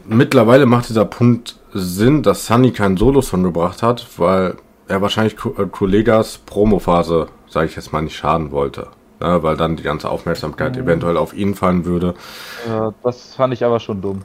mittlerweile 0.07 0.65
macht 0.65 0.89
dieser 0.89 1.05
Punkt 1.05 1.57
Sinn, 1.73 2.23
dass 2.23 2.45
Sunny 2.45 2.71
keinen 2.71 2.97
Solo-Song 2.97 3.43
gebracht 3.43 3.83
hat, 3.83 4.07
weil 4.17 4.55
er 4.87 5.01
wahrscheinlich 5.01 5.35
äh, 5.57 5.65
Kollegas 5.71 6.37
Promophase, 6.39 7.27
sage 7.47 7.67
ich 7.67 7.75
jetzt 7.75 7.91
mal, 7.93 8.01
nicht 8.01 8.15
schaden 8.15 8.51
wollte. 8.51 8.87
ne, 9.19 9.43
weil 9.43 9.57
dann 9.57 9.75
die 9.75 9.83
ganze 9.83 10.09
Aufmerksamkeit 10.09 10.77
eventuell 10.77 11.17
auf 11.17 11.33
ihn 11.33 11.55
fallen 11.55 11.85
würde. 11.85 12.13
Ja, 12.67 12.93
das 13.03 13.35
fand 13.35 13.53
ich 13.53 13.63
aber 13.63 13.79
schon 13.79 14.01
dumm. 14.01 14.21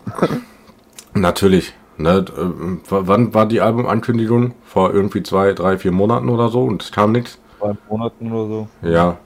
Natürlich. 1.15 1.73
Ne, 1.99 2.25
äh, 2.37 2.79
wann 2.89 3.35
war 3.35 3.47
die 3.47 3.61
Albumankündigung? 3.61 4.55
Vor 4.65 4.93
irgendwie 4.95 5.23
zwei, 5.23 5.53
drei, 5.53 5.79
vier 5.79 5.93
Monaten 5.93 6.29
oder 6.29 6.49
so 6.49 6.65
und 6.65 6.83
es 6.83 6.93
kam 6.93 7.13
nichts. 7.13 7.39
Zwei 7.59 7.75
Monaten 7.89 8.33
oder 8.33 8.49
so. 8.49 8.69
Ja. 8.89 9.19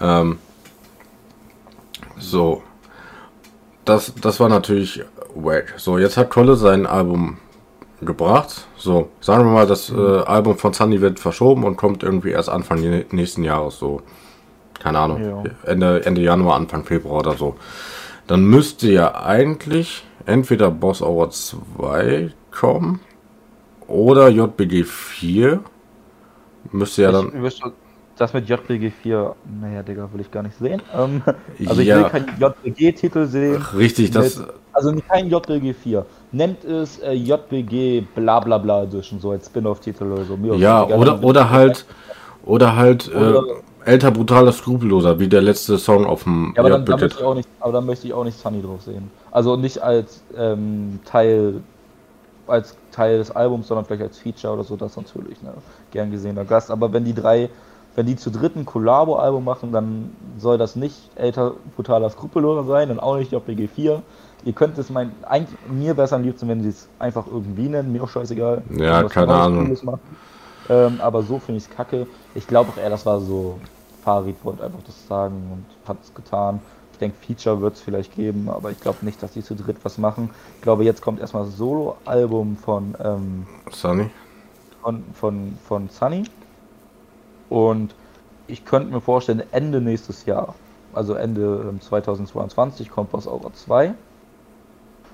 Ähm, 0.00 0.38
so. 2.18 2.62
Das, 3.84 4.12
das 4.20 4.38
war 4.38 4.48
natürlich 4.48 5.02
wack. 5.44 5.74
So, 5.76 5.98
jetzt 5.98 6.16
hat 6.16 6.30
Kolle 6.30 6.56
sein 6.56 6.86
Album 6.86 7.38
gebracht. 8.00 8.66
So, 8.76 9.08
sagen 9.20 9.44
wir 9.44 9.52
mal, 9.52 9.66
das 9.66 9.90
äh, 9.90 9.94
Album 10.22 10.56
von 10.56 10.72
Sunny 10.72 11.00
wird 11.00 11.20
verschoben 11.20 11.64
und 11.64 11.76
kommt 11.76 12.02
irgendwie 12.02 12.30
erst 12.30 12.48
Anfang 12.48 12.78
nä- 12.80 13.04
nächsten 13.10 13.44
Jahres. 13.44 13.78
So, 13.78 14.02
keine 14.82 14.98
Ahnung. 14.98 15.22
Ja. 15.24 15.42
Ende, 15.70 16.04
Ende 16.06 16.22
Januar, 16.22 16.56
Anfang 16.56 16.84
Februar 16.84 17.20
oder 17.20 17.36
so. 17.36 17.56
Dann 18.26 18.44
müsste 18.44 18.90
ja 18.90 19.14
eigentlich 19.22 20.04
entweder 20.26 20.70
Boss 20.70 21.02
Hour 21.02 21.30
2 21.30 22.30
kommen 22.50 23.00
oder 23.86 24.28
JBG 24.28 24.84
4. 24.84 25.60
Müsste 26.72 27.02
ja 27.02 27.12
dann. 27.12 27.28
Ich 27.34 27.42
wüsste, 27.42 27.72
das 28.20 28.32
mit 28.34 28.48
JBG 28.48 28.90
4, 28.90 29.34
naja, 29.60 29.82
Digga, 29.82 30.08
will 30.12 30.20
ich 30.20 30.30
gar 30.30 30.42
nicht 30.42 30.56
sehen. 30.58 30.82
Ähm, 30.96 31.22
also 31.66 31.80
ich 31.80 31.88
Ja. 31.88 31.96
will 31.98 32.10
keinen 32.10 32.28
JBG-Titel 32.38 33.26
sehen. 33.26 33.62
Richtig, 33.76 34.10
das. 34.10 34.38
Mit- 34.38 34.48
Also 34.72 34.94
kein 35.08 35.28
JBG 35.28 35.72
4. 35.74 36.06
Nennt 36.32 36.64
es 36.64 36.98
äh, 37.00 37.12
JBG 37.12 38.02
bla 38.14 38.40
bla 38.40 38.58
bla 38.58 38.82
Edition, 38.84 39.18
so 39.20 39.30
als 39.32 39.46
Spin-off-Titel 39.46 40.04
oder 40.12 40.24
so. 40.24 40.36
Mir 40.36 40.54
Ja, 40.56 40.84
oder, 40.86 41.12
dann- 41.12 41.24
oder 41.24 41.50
halt, 41.50 41.84
oder 42.44 42.76
halt 42.76 43.08
Oder- 43.14 43.42
äh, 43.86 43.90
älter, 43.90 44.10
brutaler, 44.10 44.52
skrupelloser, 44.52 45.18
wie 45.18 45.26
der 45.28 45.40
letzte 45.42 45.78
Song 45.78 46.04
auf 46.04 46.22
dem 46.24 46.52
Ja, 46.54 46.60
aber 46.60 46.70
dann, 46.70 46.84
dann 46.84 47.00
möchte 47.00 47.18
ich 47.18 47.24
auch 47.24 47.34
nicht, 47.34 47.48
aber 47.58 47.72
dann 47.72 47.86
möchte 47.86 48.06
ich 48.06 48.12
auch 48.12 48.24
nicht 48.24 48.38
Sunny 48.38 48.62
drauf 48.62 48.82
sehen. 48.82 49.10
Also 49.30 49.56
nicht 49.56 49.78
als 49.82 50.22
ähm, 50.36 51.00
Teil 51.04 51.54
als 52.46 52.76
Teil 52.90 53.18
des 53.18 53.30
Albums, 53.30 53.68
sondern 53.68 53.84
vielleicht 53.86 54.02
als 54.02 54.18
Feature 54.18 54.52
oder 54.54 54.64
so, 54.64 54.74
das 54.76 54.96
natürlich, 54.96 55.40
ne? 55.42 55.52
Gern 55.92 56.10
gesehener 56.10 56.44
Gast. 56.44 56.68
Aber 56.70 56.92
wenn 56.92 57.04
die 57.04 57.14
drei, 57.14 57.48
wenn 57.96 58.06
die 58.06 58.16
zu 58.16 58.30
dritten 58.30 58.64
Collabo-Album 58.64 59.44
machen, 59.44 59.72
dann 59.72 60.12
soll 60.38 60.58
das 60.58 60.76
nicht 60.76 60.96
älter, 61.16 61.54
brutaler, 61.76 62.08
skrupelloser 62.10 62.64
sein 62.64 62.90
und 62.90 63.00
auch 63.00 63.16
nicht 63.16 63.32
JBG 63.32 63.68
4. 63.68 64.02
Ihr 64.44 64.52
könnt 64.52 64.78
es 64.78 64.90
mein, 64.90 65.12
eigentlich 65.22 65.58
mir 65.68 65.94
besser 65.94 66.16
am 66.16 66.22
liebsten, 66.22 66.48
wenn 66.48 66.62
sie 66.62 66.70
es 66.70 66.88
einfach 66.98 67.26
irgendwie 67.26 67.68
nennen, 67.68 67.92
mir 67.92 68.02
auch 68.02 68.08
scheißegal. 68.08 68.62
Ja, 68.70 69.02
keine 69.04 69.34
Ahnung. 69.34 69.76
Ähm, 70.68 71.00
aber 71.00 71.22
so 71.22 71.38
finde 71.38 71.58
ich 71.58 71.64
es 71.64 71.70
kacke. 71.70 72.06
Ich 72.34 72.46
glaube 72.46 72.70
auch 72.70 72.76
eher, 72.76 72.90
das 72.90 73.04
war 73.04 73.20
so, 73.20 73.58
Farid 74.04 74.36
wollte 74.44 74.64
einfach 74.64 74.78
das 74.86 75.06
sagen 75.08 75.34
und 75.52 75.88
hat 75.88 75.98
es 76.02 76.14
getan. 76.14 76.60
Ich 76.92 76.98
denke, 76.98 77.16
Feature 77.26 77.60
wird 77.60 77.74
es 77.74 77.80
vielleicht 77.80 78.14
geben, 78.14 78.48
aber 78.48 78.70
ich 78.70 78.78
glaube 78.80 78.98
nicht, 79.02 79.22
dass 79.22 79.32
die 79.32 79.42
zu 79.42 79.54
dritt 79.54 79.78
was 79.82 79.98
machen. 79.98 80.30
Ich 80.56 80.62
glaube, 80.62 80.84
jetzt 80.84 81.02
kommt 81.02 81.20
erstmal 81.20 81.44
das 81.44 81.56
Solo-Album 81.56 82.56
von, 82.56 82.94
ähm, 83.02 83.46
Sunny? 83.70 84.10
von, 84.82 85.02
von, 85.14 85.58
von 85.66 85.88
Sunny. 85.88 86.24
Und 87.50 87.94
ich 88.46 88.64
könnte 88.64 88.90
mir 88.90 89.02
vorstellen, 89.02 89.42
Ende 89.52 89.82
nächstes 89.82 90.24
Jahr, 90.24 90.54
also 90.94 91.14
Ende 91.14 91.66
ähm, 91.68 91.80
2022, 91.80 92.90
kommt 92.90 93.12
was 93.12 93.28
Aura 93.28 93.52
2. 93.52 93.92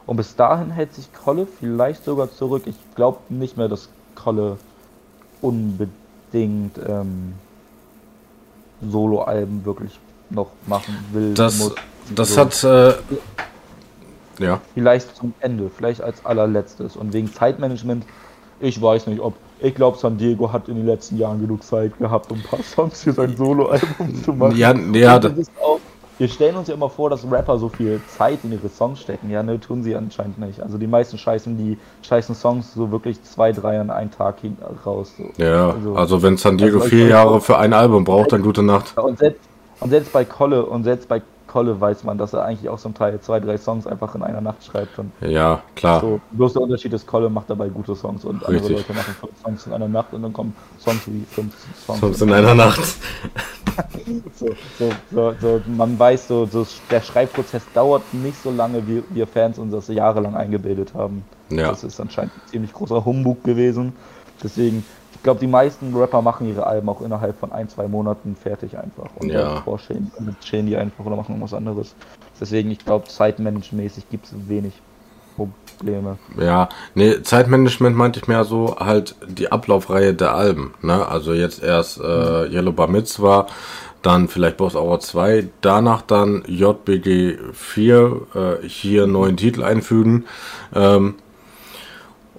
Und 0.07 0.16
bis 0.16 0.37
dahin 0.37 0.71
hält 0.71 0.95
sich 0.95 1.12
Kolle 1.12 1.47
vielleicht 1.47 2.05
sogar 2.05 2.31
zurück. 2.31 2.62
Ich 2.66 2.76
glaube 2.95 3.19
nicht 3.28 3.57
mehr, 3.57 3.66
dass 3.66 3.88
Kolle 4.14 4.59
unbedingt 5.43 6.78
ähm, 6.87 7.35
Solo-Alben 8.81 9.64
wirklich 9.64 9.99
noch 10.31 10.51
machen 10.66 10.96
will. 11.12 11.35
Das, 11.35 11.59
muss. 11.59 11.75
das 12.14 12.35
So. 12.35 12.40
hat, 12.40 12.64
äh, 12.64 12.94
ja, 14.38 14.61
Vielleicht 14.75 15.16
zum 15.16 15.35
Ende, 15.40 15.70
vielleicht 15.75 16.03
als 16.03 16.25
allerletztes. 16.25 16.96
Und 16.96 17.12
wegen 17.12 17.33
Zeitmanagement, 17.33 18.05
ich 18.61 18.81
weiß 18.81 19.07
nicht, 19.07 19.20
ob. 19.20 19.35
Ich 19.61 19.75
glaube, 19.75 19.97
San 19.99 20.19
Diego 20.19 20.53
hat 20.53 20.69
in 20.69 20.77
den 20.77 20.87
letzten 20.87 21.16
Jahren 21.19 21.40
genug 21.40 21.62
Zeit 21.62 21.99
gehabt, 21.99 22.31
um 22.31 22.38
ein 22.38 22.42
paar 22.45 22.62
Songs 22.62 23.03
für 23.03 23.12
sein 23.12 23.37
Solo-Album 23.37 24.23
zu 24.23 24.33
machen. 24.33 24.57
ja, 24.57 24.75
ja, 24.92 25.16
auch, 25.62 25.81
wir 26.19 26.29
stellen 26.29 26.57
uns 26.57 26.69
ja 26.69 26.75
immer 26.75 26.88
vor, 26.88 27.11
dass 27.11 27.31
Rapper 27.31 27.59
so 27.59 27.69
viel 27.69 28.01
Zeit 28.09 28.38
in 28.42 28.53
ihre 28.53 28.69
Songs 28.69 29.01
stecken. 29.01 29.31
Ja, 29.31 29.42
ne, 29.42 29.61
tun 29.61 29.83
sie 29.83 29.95
anscheinend 29.95 30.38
nicht. 30.38 30.61
Also 30.61 30.79
die 30.79 30.87
meisten 30.87 31.19
scheißen 31.19 31.57
die 31.59 31.79
scheißen 32.03 32.35
Songs 32.35 32.73
so 32.75 32.90
wirklich 32.90 33.23
zwei, 33.23 33.53
drei 33.53 33.79
an 33.81 33.90
einen 33.90 34.11
Tag 34.11 34.37
raus. 34.85 35.12
So. 35.16 35.25
ja, 35.42 35.75
also 35.95 36.23
wenn 36.23 36.37
San 36.37 36.57
Diego 36.59 36.77
Also, 36.79 36.88
vier 36.88 37.05
ich- 37.05 37.11
Jahre 37.11 37.40
für 37.40 37.59
ein 37.59 37.73
Album 37.73 38.05
braucht, 38.05 38.33
dann 38.33 38.42
gute 38.42 38.62
Nacht. 38.62 38.97
Und 38.97 39.19
selbst, 39.19 39.40
und 39.81 39.90
selbst 39.90 40.12
bei 40.12 40.25
Kolle, 40.25 40.64
und 40.64 40.85
selbst 40.85 41.09
bei 41.09 41.21
Kolle 41.57 41.81
weiß 41.81 42.05
man, 42.05 42.19
dass 42.19 42.35
er 42.35 42.45
eigentlich 42.45 42.69
auch 42.69 42.79
zum 42.79 42.92
Teil 42.92 43.19
zwei, 43.19 43.40
drei 43.40 43.57
Songs 43.57 43.87
einfach 43.87 44.14
in 44.14 44.23
einer 44.23 44.42
Nacht 44.42 44.62
schreibt. 44.62 44.99
Und 44.99 45.11
Ja, 45.23 45.62
klar. 45.75 46.03
So, 46.03 46.21
bloß 46.33 46.53
der 46.53 46.61
Unterschied 46.61 46.92
ist, 46.92 47.07
Kolle 47.07 47.31
macht 47.31 47.49
dabei 47.49 47.71
gute 47.71 47.97
Songs 47.97 48.27
und 48.27 48.45
andere 48.45 48.69
Richtig. 48.69 48.87
Leute 48.87 48.92
machen 48.92 49.14
fünf 49.19 49.33
Songs 49.42 49.66
in 49.66 49.73
einer 49.73 49.88
Nacht 49.88 50.12
und 50.12 50.21
dann 50.23 50.35
kommen 50.35 50.55
Songs 50.79 51.01
wie 51.07 51.25
fünf 51.25 51.55
Songs. 51.87 52.01
Sonst 52.01 52.21
in 52.21 52.31
einer 52.35 52.55
Nacht. 52.55 52.79
So, 54.35 54.47
so, 54.79 54.90
so, 55.12 55.35
so, 55.38 55.61
man 55.66 55.99
weiß, 55.99 56.29
so, 56.29 56.47
so, 56.47 56.66
der 56.90 57.03
Schreibprozess 57.03 57.62
dauert 57.75 58.03
nicht 58.14 58.42
so 58.42 58.51
lange, 58.51 58.87
wie 58.87 59.03
wir 59.11 59.27
Fans 59.27 59.59
uns 59.59 59.73
das 59.73 59.88
jahrelang 59.88 60.35
eingebildet 60.35 60.95
haben. 60.95 61.25
Ja. 61.51 61.69
Das 61.69 61.85
ist 61.85 62.01
anscheinend 62.01 62.33
ein 62.35 62.49
ziemlich 62.49 62.73
großer 62.73 63.05
Humbug 63.05 63.45
gewesen. 63.45 63.92
Deswegen, 64.42 64.83
glaube, 65.27 65.41
die 65.41 65.49
meisten 65.49 65.93
Rapper 65.97 66.23
machen 66.23 66.47
ihre 66.47 66.65
Alben 66.65 66.89
auch 66.89 67.01
innerhalb 67.01 67.37
von 67.41 67.51
ein, 67.51 67.69
zwei 67.69 67.89
Monaten 67.89 68.37
fertig 68.37 68.79
einfach. 68.79 69.09
Und 69.17 69.29
Ja. 69.29 69.57
davor 69.57 69.79
chillen, 69.79 70.12
chillen 70.41 70.67
die 70.67 70.77
einfach 70.77 71.05
oder 71.05 71.17
machen 71.17 71.33
irgendwas 71.33 71.53
anderes. 71.53 71.97
Deswegen, 72.41 72.71
ich 72.71 72.79
glaube, 72.79 73.09
zeitmanagementmäßig 73.09 74.09
gibt 74.09 74.27
es 74.27 74.35
wenig 74.47 74.75
Probleme. 75.35 76.17
Ja, 76.39 76.69
nee, 76.95 77.21
Zeitmanagement 77.23 77.97
meinte 77.97 78.21
ich 78.21 78.29
mehr 78.29 78.45
so 78.45 78.77
halt 78.79 79.17
die 79.27 79.51
Ablaufreihe 79.51 80.15
der 80.15 80.33
Alben, 80.35 80.75
ne? 80.81 81.09
Also 81.09 81.35
jetzt 81.35 81.61
erst 81.61 81.99
äh, 81.99 82.47
Yellow 82.47 82.73
Bar 82.73 82.87
Mitzvah, 82.89 83.49
dann 84.03 84.29
vielleicht 84.29 84.59
Boss 84.59 84.77
Hour 84.77 85.01
2, 85.01 85.49
danach 85.61 86.03
dann 86.03 86.45
JBG 86.47 87.37
4, 87.53 88.21
äh, 88.62 88.69
hier 88.69 89.09
neuen 89.09 89.37
Titel 89.37 89.65
einfügen. 89.65 90.25
Ähm, 90.73 91.17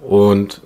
und 0.00 0.62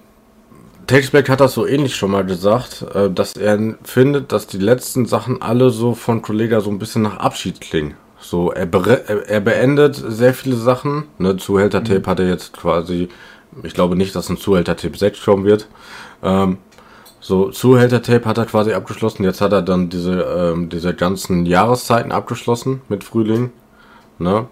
Textback 0.87 1.29
hat 1.29 1.41
das 1.41 1.55
so 1.55 1.67
ähnlich 1.67 1.97
schon 1.97 2.11
mal 2.11 2.25
gesagt, 2.25 2.85
äh, 2.95 3.11
dass 3.11 3.35
er 3.35 3.59
findet, 3.85 4.33
dass 4.33 4.47
die 4.47 4.59
letzten 4.59 5.07
Sachen 5.07 5.41
alle 5.43 5.71
so 5.71 5.95
von 5.95 6.23
Kollega 6.23 6.61
so 6.61 6.71
ein 6.71 6.79
bisschen 6.79 7.03
nach 7.03 7.19
Abschied 7.19 7.61
klingen. 7.61 7.95
So, 8.21 8.53
er, 8.53 8.67
bere- 8.67 9.03
er 9.27 9.41
beendet 9.41 9.97
sehr 9.97 10.33
viele 10.35 10.57
Sachen. 10.57 11.05
Ne, 11.19 11.37
Zuhälter-Tape 11.37 12.07
hat 12.07 12.21
er 12.21 12.29
jetzt 12.29 12.53
quasi, 12.53 13.09
ich 13.63 13.75
glaube 13.75 13.97
nicht, 13.97 14.15
dass 14.15 14.29
ein 14.29 14.37
Zuhälter-Tape 14.37 14.97
6 14.97 15.25
kommen 15.25 15.45
wird. 15.45 15.67
Ähm, 16.23 16.59
so, 17.21 17.51
Zuhälter-Tape 17.51 18.25
hat 18.25 18.39
er 18.39 18.47
quasi 18.47 18.73
abgeschlossen. 18.73 19.25
Jetzt 19.25 19.41
hat 19.41 19.53
er 19.53 19.63
dann 19.63 19.89
diese, 19.89 20.21
ähm, 20.23 20.69
diese 20.69 20.95
ganzen 20.95 21.47
Jahreszeiten 21.47 22.13
abgeschlossen 22.13 22.81
mit 22.89 23.05
Frühling. 23.05 23.51
Ne? 24.19 24.47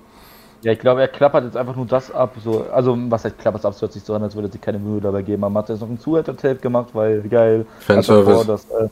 Ja, 0.62 0.72
ich 0.72 0.78
glaube, 0.78 1.00
er 1.00 1.08
klappert 1.08 1.44
jetzt 1.44 1.56
einfach 1.56 1.74
nur 1.74 1.86
das 1.86 2.10
ab. 2.10 2.34
So, 2.44 2.66
also, 2.72 2.96
was 3.08 3.24
heißt 3.24 3.38
klappert 3.38 3.60
es 3.60 3.64
ab? 3.64 3.72
Es 3.74 3.80
hört 3.80 3.92
sich 3.92 4.02
so 4.02 4.14
an, 4.14 4.22
als 4.22 4.34
würde 4.34 4.48
er 4.48 4.52
sich 4.52 4.60
keine 4.60 4.78
Mühe 4.78 5.00
dabei 5.00 5.22
geben. 5.22 5.40
Man 5.40 5.54
hat 5.54 5.68
jetzt 5.70 5.80
noch 5.80 5.88
ein 5.88 5.98
Zuhälter-Tape 5.98 6.56
gemacht, 6.56 6.88
weil 6.92 7.22
geil. 7.22 7.66
Fanservice. 7.80 8.40
Hat 8.40 8.40
davor 8.40 8.44
das 8.44 8.64
äh, 8.70 8.88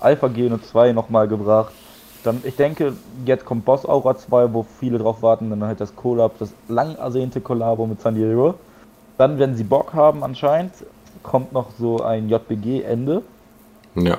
Alpha 0.00 0.28
Gene 0.28 0.60
2 0.60 0.92
nochmal 0.92 1.28
gebracht. 1.28 1.72
Dann, 2.24 2.40
ich 2.44 2.56
denke, 2.56 2.94
jetzt 3.24 3.44
kommt 3.44 3.64
Boss 3.64 3.84
Aura 3.86 4.16
2, 4.16 4.52
wo 4.52 4.64
viele 4.80 4.98
drauf 4.98 5.22
warten. 5.22 5.50
Dann 5.50 5.64
halt 5.64 5.80
das 5.80 5.94
Collab, 5.94 6.38
das 6.38 6.52
lang 6.68 6.96
ersehnte 6.96 7.40
Kollabo 7.40 7.86
mit 7.86 8.00
San 8.00 8.14
Diego. 8.14 8.54
Dann, 9.18 9.38
wenn 9.38 9.56
sie 9.56 9.64
Bock 9.64 9.94
haben, 9.94 10.24
anscheinend, 10.24 10.72
kommt 11.22 11.52
noch 11.52 11.66
so 11.78 12.02
ein 12.02 12.28
JBG-Ende. 12.28 13.22
Ja. 13.94 14.18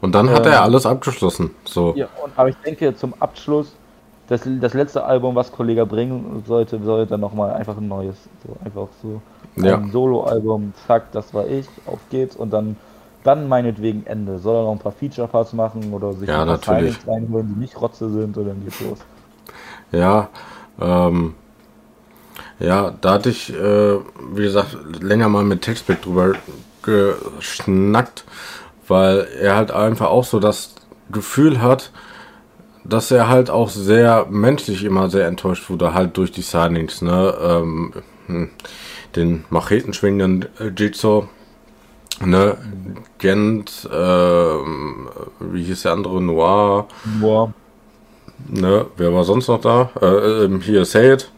Und 0.00 0.14
dann 0.14 0.30
hat 0.30 0.46
Ähm, 0.46 0.52
er 0.52 0.62
alles 0.62 0.86
abgeschlossen. 0.86 1.50
So. 1.64 1.94
Ja, 1.96 2.06
und, 2.22 2.32
aber 2.36 2.48
ich 2.50 2.56
denke, 2.64 2.94
zum 2.96 3.14
Abschluss, 3.18 3.72
das, 4.28 4.42
das 4.60 4.74
letzte 4.74 5.04
Album, 5.04 5.34
was 5.34 5.52
Kollege 5.52 5.86
bringen 5.86 6.42
sollte, 6.46 6.82
sollte 6.82 7.18
nochmal 7.18 7.52
einfach 7.52 7.76
ein 7.76 7.88
neues. 7.88 8.16
So, 8.46 8.56
einfach 8.64 8.88
so 9.02 9.20
Ja. 9.56 9.76
ein 9.76 9.90
Solo-Album, 9.90 10.72
zack, 10.86 11.12
das 11.12 11.32
war 11.32 11.46
ich, 11.46 11.66
auf 11.86 12.00
geht's 12.10 12.36
und 12.36 12.50
dann, 12.52 12.76
dann 13.24 13.48
meinetwegen 13.48 14.04
Ende. 14.06 14.38
Soll 14.38 14.56
er 14.56 14.62
noch 14.64 14.72
ein 14.72 14.78
paar 14.78 14.92
Feature-Parts 14.92 15.52
machen 15.52 15.92
oder 15.92 16.12
sich 16.14 16.28
Ja, 16.28 16.42
ein 16.42 16.60
paar 16.60 16.76
reinholen, 17.06 17.48
die 17.54 17.60
nicht 17.60 17.80
Rotze 17.80 18.10
sind 18.10 18.36
und 18.36 18.46
dann 18.46 18.62
geht's 18.64 18.80
los. 18.80 18.98
Ja, 19.92 20.28
ähm, 20.80 21.34
ja, 22.58 22.92
da 23.00 23.12
hatte 23.14 23.30
ich, 23.30 23.52
äh, 23.52 23.98
wie 24.32 24.42
gesagt, 24.42 24.76
länger 25.00 25.28
mal 25.28 25.44
mit 25.44 25.62
Textback 25.62 26.02
drüber 26.02 26.32
geschnackt, 26.82 28.24
weil 28.88 29.26
er 29.40 29.56
halt 29.56 29.70
einfach 29.70 30.08
auch 30.08 30.24
so 30.24 30.40
das 30.40 30.74
Gefühl 31.10 31.60
hat, 31.60 31.90
dass 32.88 33.10
er 33.10 33.28
halt 33.28 33.50
auch 33.50 33.68
sehr 33.68 34.26
menschlich 34.30 34.84
immer 34.84 35.08
sehr 35.10 35.26
enttäuscht 35.26 35.68
wurde, 35.70 35.94
halt 35.94 36.16
durch 36.16 36.32
die 36.32 36.42
Signings, 36.42 37.02
ne, 37.02 37.34
ähm, 37.40 37.92
hm, 38.26 38.50
den 39.14 39.44
Machetenschwingenden 39.50 40.48
äh, 40.60 40.68
Jigsaw, 40.76 41.28
ne, 42.24 42.56
Gent, 43.18 43.88
ähm, 43.92 45.08
wie 45.40 45.62
hieß 45.64 45.82
der 45.82 45.92
andere, 45.92 46.20
Noir, 46.22 46.86
Boah. 47.20 47.52
Ne, 48.48 48.86
wer 48.96 49.12
war 49.14 49.24
sonst 49.24 49.48
noch 49.48 49.60
da? 49.60 49.90
Äh, 50.00 50.44
ähm, 50.44 50.60
hier, 50.60 50.84
Say 50.84 51.14
It. 51.14 51.30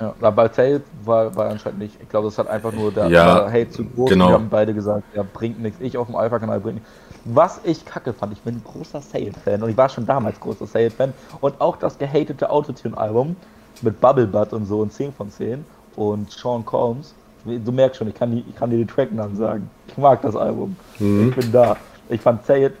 Ja, 0.00 0.14
aber 0.20 0.32
bei 0.32 0.48
Tail 0.48 0.82
war, 1.04 1.34
war 1.36 1.50
anscheinend 1.50 1.78
nicht. 1.78 2.00
Ich 2.02 2.08
glaube, 2.08 2.26
das 2.26 2.38
hat 2.38 2.48
einfach 2.48 2.72
nur 2.72 2.90
der, 2.90 3.08
Ja, 3.08 3.40
der 3.48 3.52
Hate 3.52 3.70
zu 3.70 3.84
groß. 3.84 4.10
genau. 4.10 4.28
Wir 4.28 4.34
haben 4.34 4.48
beide 4.48 4.74
gesagt, 4.74 5.04
ja, 5.14 5.22
bringt 5.22 5.60
nichts. 5.60 5.80
Ich 5.80 5.96
auf 5.96 6.06
dem 6.06 6.16
Alpha-Kanal 6.16 6.60
bringt 6.60 6.76
nichts. 6.76 6.90
Was 7.24 7.60
ich 7.64 7.84
kacke 7.84 8.12
fand, 8.12 8.32
ich 8.32 8.40
bin 8.40 8.56
ein 8.56 8.62
großer 8.64 9.00
Sale-Fan 9.00 9.62
und 9.62 9.70
ich 9.70 9.76
war 9.76 9.88
schon 9.88 10.04
damals 10.04 10.38
großer 10.40 10.66
Sale-Fan. 10.66 11.12
Und 11.40 11.60
auch 11.60 11.76
das 11.76 11.98
gehatete 11.98 12.50
Autotune-Album 12.50 13.36
mit 13.82 14.00
Bubble 14.00 14.26
Butt 14.26 14.52
und 14.52 14.66
so 14.66 14.80
und 14.80 14.92
10 14.92 15.12
von 15.12 15.30
10 15.30 15.64
und 15.96 16.30
Sean 16.30 16.64
Combs. 16.64 17.14
Du 17.44 17.72
merkst 17.72 17.98
schon, 17.98 18.08
ich 18.08 18.14
kann, 18.14 18.30
die, 18.30 18.44
ich 18.48 18.56
kann 18.56 18.70
dir 18.70 18.78
die 18.78 18.86
Tracknamen 18.86 19.36
sagen. 19.36 19.70
Ich 19.88 19.96
mag 19.96 20.22
das 20.22 20.36
Album. 20.36 20.76
Mhm. 20.98 21.30
Ich 21.30 21.36
bin 21.36 21.52
da. 21.52 21.76
Ich 22.08 22.20
fand 22.20 22.44
Say 22.44 22.66
It 22.66 22.74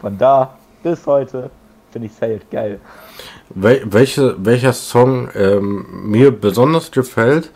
von 0.00 0.16
da 0.18 0.56
bis 0.82 1.06
heute 1.06 1.50
finde 1.90 2.06
ich 2.06 2.12
Say 2.14 2.36
It 2.36 2.50
geil. 2.50 2.80
Wel 3.54 3.82
welche, 3.86 4.36
welcher 4.38 4.72
Song 4.72 5.28
ähm, 5.34 5.86
mir 6.04 6.30
besonders 6.30 6.90
gefällt, 6.90 7.50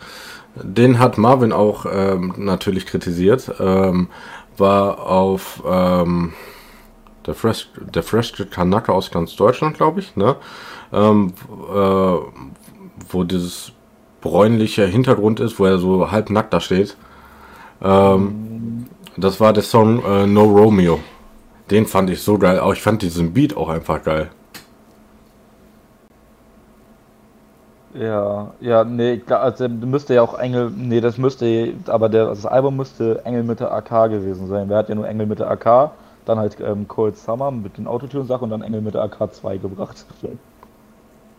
den 0.55 0.99
hat 0.99 1.17
Marvin 1.17 1.51
auch 1.51 1.85
ähm, 1.91 2.33
natürlich 2.37 2.85
kritisiert, 2.85 3.51
ähm, 3.59 4.07
war 4.59 5.05
auf 5.05 5.63
ähm, 5.67 6.33
der 7.25 7.33
Fresh, 7.33 7.69
der 7.93 8.03
Fresh 8.03 8.33
Kanaka 8.49 8.91
aus 8.91 9.11
ganz 9.11 9.35
Deutschland, 9.35 9.77
glaube 9.77 9.99
ich, 9.99 10.15
ne? 10.15 10.35
Ähm, 10.91 11.33
äh, 11.73 12.17
wo 13.11 13.23
dieses 13.23 13.71
bräunliche 14.21 14.85
Hintergrund 14.85 15.39
ist, 15.39 15.59
wo 15.59 15.65
er 15.65 15.77
so 15.77 16.11
halb 16.11 16.29
nackt 16.29 16.53
da 16.53 16.59
steht. 16.59 16.97
Ähm, 17.81 18.87
das 19.17 19.39
war 19.39 19.53
der 19.53 19.63
Song 19.63 20.03
äh, 20.03 20.27
No 20.27 20.43
Romeo. 20.43 20.99
Den 21.71 21.85
fand 21.85 22.09
ich 22.09 22.21
so 22.21 22.37
geil. 22.37 22.59
Auch 22.59 22.73
ich 22.73 22.81
fand 22.81 23.01
diesen 23.01 23.33
Beat 23.33 23.55
auch 23.55 23.69
einfach 23.69 24.03
geil. 24.03 24.31
Ja, 27.95 28.51
ja, 28.61 28.83
nee, 28.83 29.17
glaub, 29.17 29.41
also 29.41 29.67
müsste 29.67 30.13
ja 30.13 30.21
auch 30.21 30.37
Engel, 30.37 30.71
nee, 30.75 31.01
das 31.01 31.17
müsste, 31.17 31.73
aber 31.87 32.07
der, 32.07 32.27
also 32.27 32.43
das 32.43 32.51
Album 32.51 32.77
müsste 32.77 33.25
Engel 33.25 33.43
mit 33.43 33.59
der 33.59 33.73
AK 33.73 34.11
gewesen 34.11 34.47
sein. 34.47 34.69
Wer 34.69 34.77
hat 34.77 34.89
ja 34.89 34.95
nur 34.95 35.07
Engel 35.07 35.25
mit 35.25 35.39
der 35.39 35.49
AK, 35.49 35.91
dann 36.25 36.37
halt 36.37 36.57
ähm, 36.59 36.87
Cold 36.87 37.17
Summer 37.17 37.49
mit 37.49 37.77
den 37.79 37.87
Autotune-Sachen 37.87 38.43
und 38.43 38.49
dann 38.51 38.61
Engel 38.61 38.81
mit 38.81 38.93
der 38.93 39.01
AK 39.01 39.33
2 39.33 39.57
gebracht. 39.57 40.05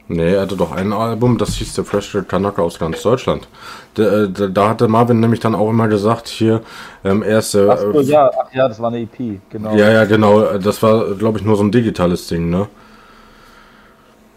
Nee, 0.08 0.34
er 0.34 0.40
hatte 0.40 0.56
doch 0.56 0.72
ein 0.72 0.92
Album, 0.92 1.38
das 1.38 1.54
hieß 1.54 1.72
The 1.72 1.84
Fresh 1.84 2.18
Kanaka 2.26 2.62
aus 2.62 2.80
ganz 2.80 3.00
Deutschland. 3.00 3.46
Da, 3.94 4.24
äh, 4.24 4.28
da, 4.28 4.48
da 4.48 4.68
hatte 4.70 4.88
Marvin 4.88 5.20
nämlich 5.20 5.38
dann 5.38 5.54
auch 5.54 5.70
immer 5.70 5.86
gesagt, 5.86 6.26
hier, 6.26 6.62
ähm, 7.04 7.22
er 7.22 7.38
ist, 7.38 7.54
äh, 7.54 7.68
Ach 7.70 7.78
so, 7.78 8.00
ja, 8.00 8.28
ach 8.28 8.52
ja, 8.52 8.66
das 8.66 8.80
war 8.80 8.88
eine 8.88 8.98
EP, 9.02 9.40
genau. 9.50 9.76
ja, 9.76 9.88
ja, 9.88 10.04
genau, 10.04 10.58
das 10.58 10.82
war, 10.82 11.14
glaube 11.14 11.38
ich, 11.38 11.44
nur 11.44 11.54
so 11.54 11.62
ein 11.62 11.70
digitales 11.70 12.26
Ding, 12.26 12.50
ne? 12.50 12.66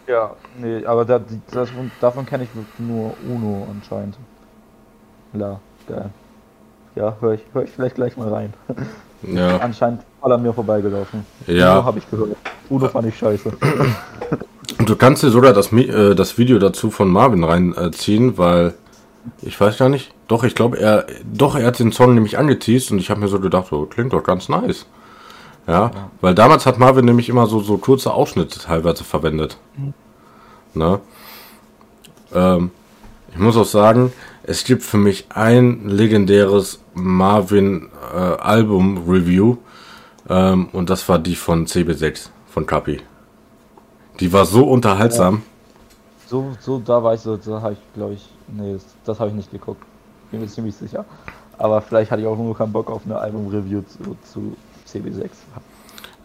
Ja, 0.06 0.30
nee, 0.58 0.84
aber 0.84 1.04
da, 1.04 1.20
das, 1.50 1.68
davon 2.00 2.26
kenne 2.26 2.44
ich 2.44 2.50
nur 2.78 3.14
Uno 3.28 3.66
anscheinend. 3.70 4.16
Ja, 5.32 5.60
geil. 5.88 6.10
Ja, 6.94 7.16
höre 7.20 7.34
ich, 7.34 7.40
hör 7.52 7.64
ich 7.64 7.70
vielleicht 7.70 7.96
gleich 7.96 8.16
mal 8.16 8.28
rein. 8.28 8.54
Ja, 9.22 9.56
Anscheinend 9.60 10.02
voll 10.20 10.32
an 10.32 10.42
mir 10.42 10.52
vorbeigelaufen. 10.52 11.26
Ja. 11.46 11.72
Uno 11.72 11.84
habe 11.84 11.98
ich 11.98 12.10
gehört. 12.10 12.36
Uno 12.68 12.88
fand 12.88 13.08
ich 13.08 13.18
scheiße. 13.18 13.52
und 14.78 14.88
du 14.88 14.96
kannst 14.96 15.22
dir 15.22 15.30
sogar 15.30 15.52
das, 15.52 15.72
äh, 15.72 16.14
das 16.14 16.38
Video 16.38 16.58
dazu 16.58 16.90
von 16.90 17.08
Marvin 17.08 17.42
reinziehen, 17.42 18.38
weil, 18.38 18.74
ich 19.42 19.60
weiß 19.60 19.78
gar 19.78 19.88
nicht, 19.88 20.12
doch, 20.28 20.44
ich 20.44 20.54
glaube, 20.54 20.78
er, 20.78 21.06
doch, 21.24 21.56
er 21.56 21.66
hat 21.66 21.78
den 21.78 21.92
Song 21.92 22.14
nämlich 22.14 22.38
angeteased 22.38 22.92
und 22.92 22.98
ich 22.98 23.10
habe 23.10 23.20
mir 23.20 23.28
so 23.28 23.40
gedacht, 23.40 23.66
so, 23.70 23.86
klingt 23.86 24.12
doch 24.12 24.22
ganz 24.22 24.48
nice. 24.48 24.86
Ja, 25.66 25.90
weil 26.20 26.34
damals 26.34 26.66
hat 26.66 26.78
Marvin 26.78 27.06
nämlich 27.06 27.30
immer 27.30 27.46
so, 27.46 27.60
so 27.60 27.78
kurze 27.78 28.12
Ausschnitte 28.12 28.58
teilweise 28.58 29.02
verwendet. 29.02 29.56
Ne? 30.74 31.00
Ähm, 32.32 32.70
ich 33.32 33.38
muss 33.38 33.56
auch 33.56 33.66
sagen, 33.66 34.12
es 34.42 34.64
gibt 34.64 34.82
für 34.82 34.98
mich 34.98 35.26
ein 35.30 35.88
legendäres 35.88 36.80
Marvin 36.94 37.88
äh, 38.14 38.18
Album 38.18 39.08
Review 39.08 39.56
ähm, 40.28 40.68
und 40.72 40.90
das 40.90 41.08
war 41.08 41.18
die 41.18 41.34
von 41.36 41.66
CB6 41.66 42.28
von 42.48 42.66
Kapi. 42.66 43.00
Die 44.20 44.32
war 44.32 44.46
so 44.46 44.64
unterhaltsam. 44.64 45.42
So, 46.26 46.56
so, 46.60 46.78
da 46.78 47.02
war 47.02 47.14
ich 47.14 47.20
so, 47.20 47.36
da 47.36 47.60
habe 47.60 47.74
ich, 47.74 47.94
glaube 47.94 48.14
ich, 48.14 48.28
nee, 48.48 48.74
das, 48.74 48.84
das 49.04 49.20
habe 49.20 49.30
ich 49.30 49.36
nicht 49.36 49.50
geguckt. 49.50 49.82
Bin 50.30 50.40
mir 50.40 50.46
ziemlich 50.46 50.74
sicher. 50.74 51.04
Aber 51.58 51.80
vielleicht 51.80 52.10
hatte 52.10 52.22
ich 52.22 52.28
auch 52.28 52.36
nur 52.36 52.56
keinen 52.56 52.72
Bock 52.72 52.90
auf 52.90 53.02
eine 53.04 53.18
Album-Review 53.18 53.82
zu, 53.82 54.16
zu 54.32 54.56
CB6. 54.88 55.30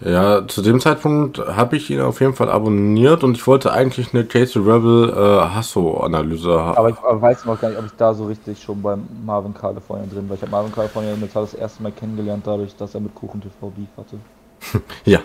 Ja, 0.02 0.48
zu 0.48 0.62
dem 0.62 0.80
Zeitpunkt 0.80 1.40
habe 1.40 1.76
ich 1.76 1.90
ihn 1.90 2.00
auf 2.00 2.22
jeden 2.22 2.34
Fall 2.34 2.50
abonniert 2.50 3.24
und 3.26 3.36
ich 3.36 3.46
wollte 3.46 3.74
eigentlich 3.74 4.14
eine 4.14 4.24
Case 4.24 4.54
the 4.54 4.60
Rebel 4.60 5.10
äh, 5.10 5.50
Hasso-Analyse 5.50 6.64
haben. 6.64 6.78
Aber 6.78 6.90
ich 6.90 6.98
aber 7.00 7.22
weiß 7.22 7.44
noch 7.46 7.60
gar 7.60 7.70
nicht, 7.70 7.80
ob 7.80 7.86
ich 7.86 7.92
da 7.98 8.14
so 8.14 8.28
richtig 8.28 8.64
schon 8.64 8.82
beim 8.82 9.06
Marvin 9.26 9.54
California 9.54 10.08
drin 10.10 10.30
war. 10.30 10.36
Ich 10.36 10.42
habe 10.42 10.52
Marvin 10.52 10.72
California 10.72 11.14
jetzt 11.20 11.36
das 11.36 11.54
erste 11.54 11.84
Mal 11.84 11.92
kennengelernt, 11.92 12.48
dadurch, 12.48 12.76
dass 12.78 12.96
er 12.96 13.02
mit 13.02 13.14
Kuchen 13.14 13.42
TV 13.42 13.70
Beef 13.70 13.90
hatte. 13.98 14.18
Ja, 15.06 15.20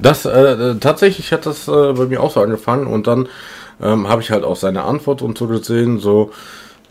das 0.00 0.24
äh, 0.24 0.76
tatsächlich 0.76 1.32
hat 1.32 1.46
das 1.46 1.66
äh, 1.68 1.92
bei 1.92 2.06
mir 2.06 2.22
auch 2.22 2.30
so 2.30 2.40
angefangen 2.40 2.86
und 2.86 3.06
dann 3.06 3.28
ähm, 3.82 4.08
habe 4.08 4.22
ich 4.22 4.30
halt 4.30 4.44
auch 4.44 4.56
seine 4.56 4.84
Antwort 4.84 5.22
und 5.22 5.36
so 5.36 5.46
gesehen. 5.46 5.98
So, 5.98 6.30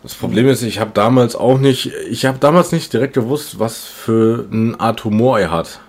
das 0.03 0.13
Problem 0.13 0.47
ist, 0.47 0.61
ich 0.61 0.79
habe 0.79 0.91
damals 0.93 1.35
auch 1.35 1.57
nicht, 1.57 1.91
ich 2.09 2.25
habe 2.25 2.37
damals 2.39 2.71
nicht 2.71 2.93
direkt 2.93 3.13
gewusst, 3.13 3.59
was 3.59 3.85
für 3.85 4.47
eine 4.51 4.79
Art 4.79 5.03
Humor 5.03 5.39
er 5.39 5.51
hat. 5.51 5.79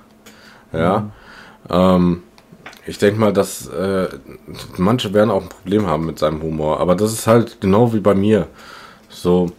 Ja, 0.73 1.11
ähm, 1.71 2.23
ich 2.87 2.99
denke 2.99 3.19
mal, 3.19 3.33
dass 3.33 3.67
äh, 3.69 4.09
manche 4.77 5.13
werden 5.13 5.31
auch 5.31 5.43
ein 5.43 5.49
Problem 5.49 5.87
haben 5.87 6.07
mit 6.07 6.19
seinem 6.19 6.43
Humor, 6.43 6.81
aber 6.81 6.95
das 6.95 7.13
ist 7.13 7.27
halt 7.27 7.61
genau 7.61 7.93
wie 7.93 8.01
bei 8.01 8.15
mir. 8.15 8.47
So, 9.09 9.51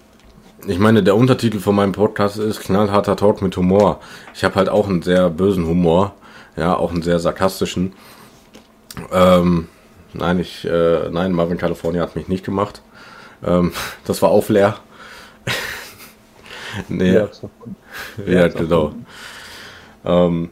ich 0.65 0.79
meine, 0.79 1.03
der 1.03 1.15
Untertitel 1.15 1.59
von 1.59 1.75
meinem 1.75 1.91
Podcast 1.91 2.37
ist 2.37 2.61
knallharter 2.61 3.15
Talk 3.15 3.41
mit 3.41 3.55
Humor. 3.57 3.99
Ich 4.33 4.43
habe 4.43 4.55
halt 4.55 4.69
auch 4.69 4.87
einen 4.87 5.01
sehr 5.01 5.29
bösen 5.29 5.67
Humor, 5.67 6.13
ja, 6.55 6.75
auch 6.75 6.91
einen 6.91 7.01
sehr 7.01 7.19
sarkastischen. 7.19 7.93
Ähm, 9.11 9.67
nein, 10.13 10.39
ich, 10.39 10.65
äh, 10.65 11.09
nein, 11.09 11.33
Marvin 11.33 11.57
California 11.57 12.01
hat 12.01 12.15
mich 12.15 12.27
nicht 12.27 12.45
gemacht. 12.45 12.81
Ähm, 13.45 13.73
das 14.05 14.21
war 14.21 14.29
auch 14.29 14.47
leer. 14.49 14.77
nee, 16.87 17.13
ja. 17.13 17.29
Ja, 18.25 18.47
genau. 18.47 18.93
Ähm, 20.05 20.49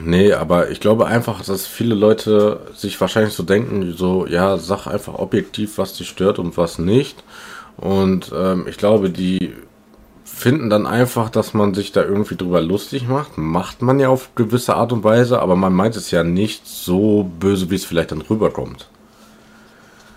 nee, 0.00 0.32
aber 0.32 0.70
ich 0.70 0.80
glaube 0.80 1.06
einfach, 1.06 1.42
dass 1.42 1.66
viele 1.66 1.94
Leute 1.94 2.60
sich 2.74 3.00
wahrscheinlich 3.00 3.34
so 3.34 3.42
denken, 3.42 3.94
so, 3.96 4.26
ja, 4.26 4.56
sag 4.58 4.86
einfach 4.86 5.14
objektiv, 5.14 5.78
was 5.78 5.94
dich 5.94 6.08
stört 6.08 6.38
und 6.38 6.56
was 6.56 6.78
nicht. 6.78 7.22
Und 7.76 8.32
ähm, 8.34 8.66
ich 8.68 8.76
glaube, 8.76 9.10
die 9.10 9.52
finden 10.24 10.70
dann 10.70 10.86
einfach, 10.86 11.30
dass 11.30 11.54
man 11.54 11.74
sich 11.74 11.92
da 11.92 12.02
irgendwie 12.02 12.36
drüber 12.36 12.60
lustig 12.60 13.06
macht. 13.06 13.38
Macht 13.38 13.80
man 13.82 14.00
ja 14.00 14.08
auf 14.08 14.34
gewisse 14.34 14.74
Art 14.74 14.92
und 14.92 15.04
Weise, 15.04 15.40
aber 15.40 15.56
man 15.56 15.72
meint 15.72 15.94
es 15.94 16.10
ja 16.10 16.24
nicht 16.24 16.66
so 16.66 17.30
böse, 17.38 17.70
wie 17.70 17.76
es 17.76 17.84
vielleicht 17.84 18.10
dann 18.10 18.22
rüberkommt. 18.22 18.88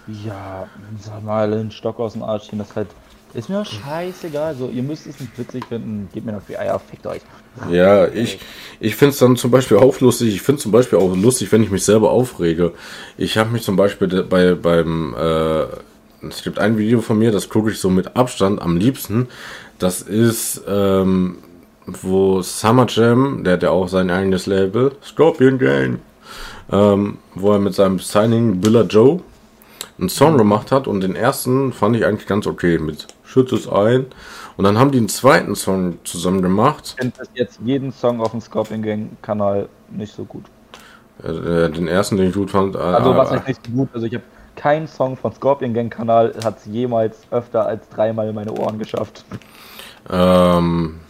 Ja, 0.07 0.67
sag 0.99 1.23
mal, 1.23 1.51
den 1.51 1.71
Stock 1.71 1.99
aus 1.99 2.13
dem 2.13 2.23
Arsch 2.23 2.49
ziehen, 2.49 2.59
das 2.59 2.75
halt. 2.75 2.87
Ist 3.35 3.49
mir 3.49 3.65
scheißegal. 3.65 4.55
So, 4.55 4.69
ihr 4.69 4.81
müsst 4.81 5.05
es 5.07 5.19
nicht 5.19 5.37
witzig 5.37 5.65
finden. 5.65 6.07
Gebt 6.13 6.25
mir 6.25 6.31
noch 6.31 6.41
die 6.47 6.57
Eier, 6.57 6.79
fickt 6.79 7.05
euch. 7.05 7.21
Ja, 7.69 8.07
ich, 8.07 8.39
ich 8.79 8.95
finde 8.95 9.11
es 9.11 9.19
dann 9.19 9.35
zum 9.35 9.51
Beispiel 9.51 9.77
auch 9.77 9.99
lustig. 9.99 10.33
Ich 10.33 10.41
finde 10.41 10.61
zum 10.61 10.71
Beispiel 10.71 10.99
auch 10.99 11.15
lustig, 11.15 11.51
wenn 11.51 11.61
ich 11.61 11.69
mich 11.69 11.83
selber 11.83 12.11
aufrege. 12.11 12.71
Ich 13.17 13.37
habe 13.37 13.51
mich 13.51 13.63
zum 13.63 13.75
Beispiel 13.75 14.23
bei 14.23 14.55
beim 14.55 15.13
äh, 15.17 15.65
es 16.27 16.43
gibt 16.43 16.59
ein 16.59 16.77
Video 16.77 17.01
von 17.01 17.19
mir, 17.19 17.31
das 17.31 17.49
gucke 17.49 17.71
ich 17.71 17.79
so 17.79 17.89
mit 17.89 18.15
Abstand 18.15 18.61
am 18.61 18.77
liebsten. 18.77 19.27
Das 19.79 20.01
ist 20.01 20.63
ähm, 20.67 21.37
wo 21.85 22.41
Summer 22.41 22.87
Jam, 22.89 23.43
der 23.43 23.53
hat 23.53 23.63
ja 23.63 23.69
auch 23.69 23.87
sein 23.87 24.09
eigenes 24.09 24.45
Label, 24.45 24.93
Scorpion 25.03 25.59
Gang, 25.59 25.99
ähm, 26.71 27.17
wo 27.35 27.51
er 27.51 27.59
mit 27.59 27.75
seinem 27.75 27.99
Signing 27.99 28.61
Billa 28.61 28.81
Joe 28.81 29.19
einen 29.99 30.09
Song 30.09 30.37
gemacht 30.37 30.71
hat 30.71 30.87
und 30.87 31.01
den 31.01 31.15
ersten 31.15 31.73
fand 31.73 31.95
ich 31.95 32.05
eigentlich 32.05 32.27
ganz 32.27 32.47
okay 32.47 32.79
mit 32.79 33.07
Schütz 33.35 33.51
es 33.51 33.67
ein. 33.67 34.05
Und 34.55 34.63
dann 34.63 34.79
haben 34.79 34.91
die 34.91 34.97
einen 34.97 35.09
zweiten 35.09 35.55
Song 35.55 35.97
zusammen 36.05 36.41
gemacht. 36.41 36.95
Ich 36.95 37.01
finde 37.01 37.17
jetzt 37.33 37.59
jeden 37.65 37.91
Song 37.91 38.21
auf 38.21 38.31
dem 38.31 38.39
Scorpion 38.39 38.81
Gang 38.81 39.09
Kanal 39.21 39.67
nicht 39.89 40.15
so 40.15 40.23
gut. 40.23 40.45
Äh, 41.21 41.69
den 41.69 41.89
ersten, 41.89 42.15
den 42.15 42.29
ich 42.29 42.35
gut 42.35 42.51
fand. 42.51 42.75
Äh, 42.75 42.79
Also, 42.79 43.13
was 43.17 43.31
äh, 43.31 43.35
heißt 43.35 43.47
nicht 43.47 43.65
so 43.65 43.71
gut? 43.73 43.89
Also, 43.93 44.07
ich 44.07 44.13
habe 44.13 44.23
keinen 44.55 44.87
Song 44.87 45.17
von 45.17 45.33
Scorpion 45.33 45.73
Gang 45.73 45.91
Kanal 45.91 46.33
hat 46.45 46.59
es 46.59 46.65
jemals 46.65 47.23
öfter 47.29 47.65
als 47.65 47.89
dreimal 47.89 48.29
in 48.29 48.35
meine 48.35 48.53
Ohren 48.53 48.79
geschafft. 48.79 49.25
ähm, 50.09 51.01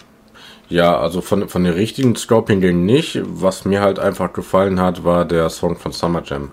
ja, 0.67 0.97
also 0.97 1.21
von, 1.21 1.47
von 1.47 1.63
den 1.63 1.73
richtigen 1.73 2.15
Scorpion 2.15 2.59
Gang 2.59 2.85
nicht. 2.85 3.21
Was 3.23 3.65
mir 3.65 3.81
halt 3.81 3.99
einfach 3.99 4.33
gefallen 4.33 4.81
hat, 4.81 5.03
war 5.03 5.25
der 5.25 5.51
Song 5.51 5.75
von 5.75 5.91
Summer 5.91 6.23
Jam. 6.23 6.49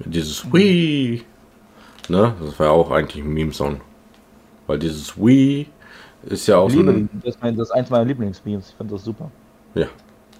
Dieses 0.00 0.52
Wii. 0.52 1.22
Ne? 2.08 2.34
Das 2.44 2.58
war 2.58 2.66
ja 2.66 2.72
auch 2.72 2.90
eigentlich 2.90 3.22
ein 3.24 3.32
Meme-Song. 3.32 3.80
Weil 4.66 4.78
dieses 4.78 5.16
Wii 5.16 5.66
ist 6.24 6.46
ja 6.46 6.58
auch 6.58 6.68
Ich 6.68 6.74
so 6.74 6.80
liebe 6.80 6.92
ein. 6.92 7.08
Das 7.22 7.34
ist, 7.34 7.42
mein, 7.42 7.56
das 7.56 7.68
ist 7.68 7.74
eins 7.74 7.90
meiner 7.90 8.04
Lieblingsmemes. 8.04 8.70
Ich 8.70 8.74
finde 8.74 8.94
das 8.94 9.04
super. 9.04 9.30
Ja, 9.74 9.86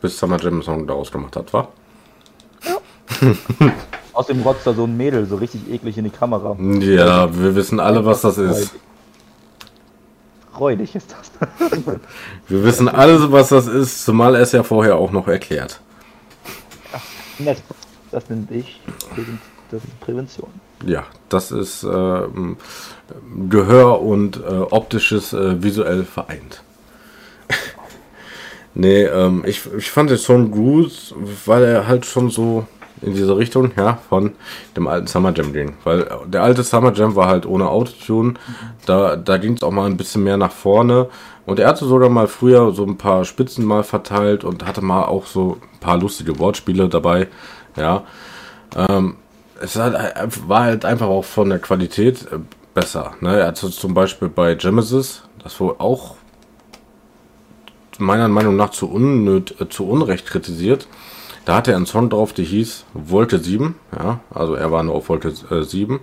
bis 0.00 0.18
Summer 0.18 0.38
Jam 0.38 0.62
Song 0.62 0.86
daraus 0.86 1.10
gemacht 1.10 1.36
hat, 1.36 1.52
war? 1.52 1.68
Außerdem 4.12 4.42
rotzt 4.42 4.66
da 4.66 4.72
so 4.72 4.84
ein 4.84 4.96
Mädel 4.96 5.26
so 5.26 5.36
richtig 5.36 5.70
eklig 5.70 5.98
in 5.98 6.04
die 6.04 6.10
Kamera. 6.10 6.56
Ja, 6.80 7.34
wir 7.38 7.54
wissen 7.54 7.78
alle, 7.78 8.04
was 8.04 8.22
das 8.22 8.38
ist. 8.38 8.74
Räudig 10.58 10.94
ist 10.94 11.12
das. 11.12 11.30
Wir 12.48 12.64
wissen 12.64 12.88
alle, 12.88 13.30
was 13.30 13.50
das 13.50 13.66
ist, 13.66 14.06
zumal 14.06 14.34
er 14.34 14.40
es 14.40 14.52
ja 14.52 14.62
vorher 14.62 14.96
auch 14.96 15.12
noch 15.12 15.28
erklärt. 15.28 15.80
Nett. 17.38 17.62
Das 18.10 18.30
nennt 18.30 18.50
ich 18.50 18.80
das 19.70 19.82
ist 19.84 20.00
Prävention. 20.00 20.48
Ja, 20.84 21.04
das 21.28 21.52
ist 21.52 21.84
ähm, 21.84 22.56
Gehör 23.48 24.02
und 24.02 24.36
äh, 24.36 24.60
optisches 24.70 25.32
äh, 25.32 25.62
visuell 25.62 26.04
vereint. 26.04 26.62
nee, 28.74 29.04
ähm, 29.04 29.44
ich, 29.46 29.62
ich 29.76 29.90
fand 29.90 30.10
den 30.10 30.18
Song 30.18 30.50
gut, 30.50 31.14
weil 31.46 31.64
er 31.64 31.86
halt 31.86 32.04
schon 32.04 32.30
so 32.30 32.66
in 33.02 33.14
diese 33.14 33.36
Richtung, 33.36 33.72
ja, 33.76 33.98
von 34.08 34.32
dem 34.76 34.88
alten 34.88 35.06
Summer 35.06 35.32
Jam 35.34 35.52
ging. 35.52 35.74
Weil 35.84 36.08
der 36.26 36.42
alte 36.42 36.62
Summer 36.62 36.92
Jam 36.92 37.14
war 37.14 37.28
halt 37.28 37.46
ohne 37.46 37.68
Autotune. 37.68 38.34
Da, 38.86 39.16
da 39.16 39.36
ging 39.36 39.54
es 39.54 39.62
auch 39.62 39.70
mal 39.70 39.86
ein 39.86 39.96
bisschen 39.96 40.24
mehr 40.24 40.36
nach 40.36 40.52
vorne. 40.52 41.08
Und 41.44 41.58
er 41.58 41.68
hatte 41.68 41.84
sogar 41.84 42.08
mal 42.08 42.26
früher 42.26 42.72
so 42.72 42.84
ein 42.84 42.96
paar 42.96 43.24
Spitzen 43.24 43.64
mal 43.64 43.84
verteilt 43.84 44.44
und 44.44 44.66
hatte 44.66 44.82
mal 44.82 45.04
auch 45.04 45.26
so 45.26 45.58
ein 45.74 45.80
paar 45.80 45.98
lustige 45.98 46.38
Wortspiele 46.38 46.88
dabei. 46.88 47.28
Ja. 47.76 48.04
Ähm, 48.74 49.16
es 49.60 49.76
halt, 49.76 49.96
war 50.48 50.64
halt 50.64 50.84
einfach 50.84 51.06
auch 51.06 51.24
von 51.24 51.48
der 51.48 51.58
Qualität 51.58 52.26
äh, 52.32 52.38
besser. 52.74 53.14
Ne? 53.20 53.44
Hatte 53.44 53.70
zum 53.70 53.94
Beispiel 53.94 54.28
bei 54.28 54.54
Genesis, 54.54 55.22
das 55.42 55.58
wohl 55.60 55.76
auch 55.78 56.16
meiner 57.98 58.28
Meinung 58.28 58.56
nach 58.56 58.70
zu, 58.70 58.90
unnöt, 58.90 59.60
äh, 59.60 59.68
zu 59.68 59.88
Unrecht 59.88 60.26
kritisiert. 60.26 60.86
Da 61.44 61.56
hatte 61.56 61.70
er 61.70 61.76
einen 61.76 61.86
Song 61.86 62.10
drauf, 62.10 62.32
der 62.32 62.44
hieß 62.44 62.84
Wolke 62.92 63.38
7. 63.38 63.76
Ja, 63.96 64.20
also 64.30 64.54
er 64.54 64.72
war 64.72 64.82
nur 64.82 64.96
auf 64.96 65.08
Wolke 65.08 65.32
äh, 65.50 65.62
7. 65.62 66.00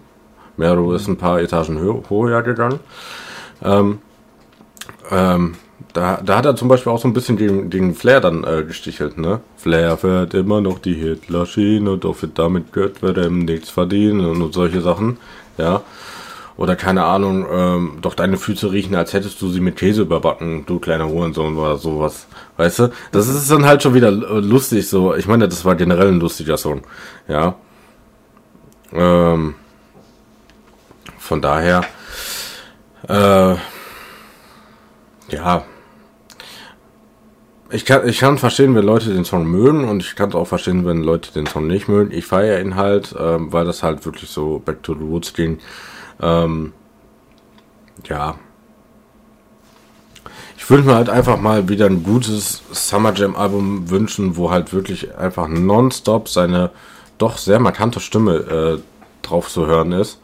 Mero 0.56 0.94
ist 0.94 1.08
ein 1.08 1.18
paar 1.18 1.42
Etagen 1.42 1.80
hö 1.80 2.02
höher 2.10 2.44
gegangen. 2.44 2.80
Ähm, 3.64 4.00
ähm, 5.12 5.56
da, 5.94 6.20
da 6.24 6.38
hat 6.38 6.46
er 6.46 6.56
zum 6.56 6.68
Beispiel 6.68 6.92
auch 6.92 7.00
so 7.00 7.08
ein 7.08 7.14
bisschen 7.14 7.38
gegen, 7.38 7.70
gegen 7.70 7.94
Flair 7.94 8.20
dann 8.20 8.44
äh, 8.44 8.64
gestichelt, 8.64 9.18
ne? 9.18 9.42
Flair 9.58 9.96
fährt 9.98 10.34
immer 10.34 10.60
noch 10.60 10.80
die 10.80 10.96
Hitler-Schiene, 10.96 11.98
doch 11.98 12.20
wird 12.22 12.40
damit 12.40 12.74
gehört, 12.74 13.04
wird 13.04 13.18
er 13.18 13.30
nichts 13.30 13.70
verdienen 13.70 14.26
und, 14.26 14.54
solche 14.54 14.82
Sachen, 14.82 15.18
ja. 15.58 15.82
Oder 16.58 16.76
keine 16.76 17.04
Ahnung, 17.04 17.46
ähm, 17.52 17.98
doch 18.02 18.16
deine 18.16 18.38
Füße 18.38 18.72
riechen, 18.72 18.96
als 18.96 19.14
hättest 19.14 19.42
du 19.42 19.50
sie 19.50 19.60
mit 19.60 19.76
Käse 19.76 20.04
überbacken, 20.04 20.66
du 20.66 20.80
kleiner 20.80 21.08
Hurensohn 21.08 21.58
oder 21.58 21.78
sowas. 21.78 22.28
Weißt 22.58 22.80
du? 22.80 22.92
Das 23.12 23.28
ist 23.28 23.50
dann 23.50 23.66
halt 23.66 23.82
schon 23.82 23.94
wieder 23.94 24.10
äh, 24.10 24.40
lustig 24.40 24.88
so. 24.88 25.16
Ich 25.16 25.28
meine, 25.28 25.48
das 25.48 25.66
war 25.66 25.76
generell 25.76 26.10
ein 26.10 26.20
lustiger 26.20 26.58
Song. 26.58 26.82
Ja. 27.28 27.56
Ähm, 28.94 29.56
von 31.18 31.42
daher, 31.42 31.84
äh, 33.08 33.56
ja. 35.34 35.66
Ich 37.74 37.86
kann, 37.86 38.08
ich 38.08 38.20
kann 38.20 38.38
verstehen, 38.38 38.76
wenn 38.76 38.86
Leute 38.86 39.12
den 39.12 39.26
Song 39.26 39.48
mögen 39.48 39.90
und 39.90 40.04
ich 40.04 40.16
kann 40.16 40.30
es 40.30 40.36
auch 40.36 40.46
verstehen, 40.46 40.86
wenn 40.86 41.02
Leute 41.02 41.34
den 41.34 41.48
Song 41.48 41.66
nicht 41.66 41.88
mögen. 41.88 42.12
Ich 42.12 42.24
feiere 42.28 42.62
ihn 42.62 42.76
halt, 42.76 43.16
ähm, 43.20 43.52
weil 43.52 43.66
das 43.66 43.82
halt 43.82 44.06
wirklich 44.06 44.30
so 44.30 44.62
Back 44.64 44.84
to 44.84 44.94
the 44.94 45.04
Roots 45.04 45.34
ging. 45.34 45.58
Ähm, 46.22 46.72
ja. 48.08 48.36
Ich 50.56 50.70
würde 50.70 50.84
mir 50.84 50.94
halt 50.94 51.10
einfach 51.10 51.42
mal 51.42 51.68
wieder 51.68 51.88
ein 51.88 52.04
gutes 52.04 52.62
Summer 52.72 53.12
Jam 53.16 53.36
Album 53.36 53.90
wünschen, 53.90 54.38
wo 54.38 54.52
halt 54.52 54.72
wirklich 54.72 55.18
einfach 55.18 55.48
nonstop 55.48 56.30
seine 56.30 56.70
doch 57.18 57.40
sehr 57.40 57.60
markante 57.60 58.00
Stimme 58.00 58.36
äh, 58.36 58.82
drauf 59.24 59.50
zu 59.50 59.66
hören 59.66 59.94
ist. 59.94 60.22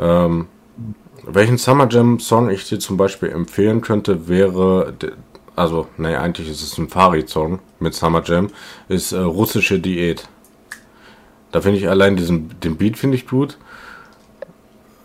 Ähm, 0.00 0.46
welchen 1.26 1.58
Summer 1.58 1.88
Jam 1.90 2.20
Song 2.20 2.48
ich 2.48 2.66
dir 2.66 2.78
zum 2.78 2.96
Beispiel 2.96 3.28
empfehlen 3.28 3.82
könnte, 3.82 4.28
wäre, 4.28 4.94
also, 5.56 5.86
nee, 5.98 6.16
eigentlich 6.16 6.48
ist 6.50 6.62
es 6.62 6.78
ein 6.78 6.88
Farid-Song 6.88 7.60
mit 7.78 7.94
Summer 7.94 8.22
Jam, 8.24 8.50
ist 8.88 9.12
äh, 9.12 9.18
russische 9.18 9.78
Diät. 9.78 10.28
Da 11.52 11.60
finde 11.60 11.78
ich 11.78 11.88
allein 11.88 12.16
diesen, 12.16 12.58
den 12.60 12.76
Beat 12.76 12.98
finde 12.98 13.16
ich 13.16 13.28
gut. 13.28 13.58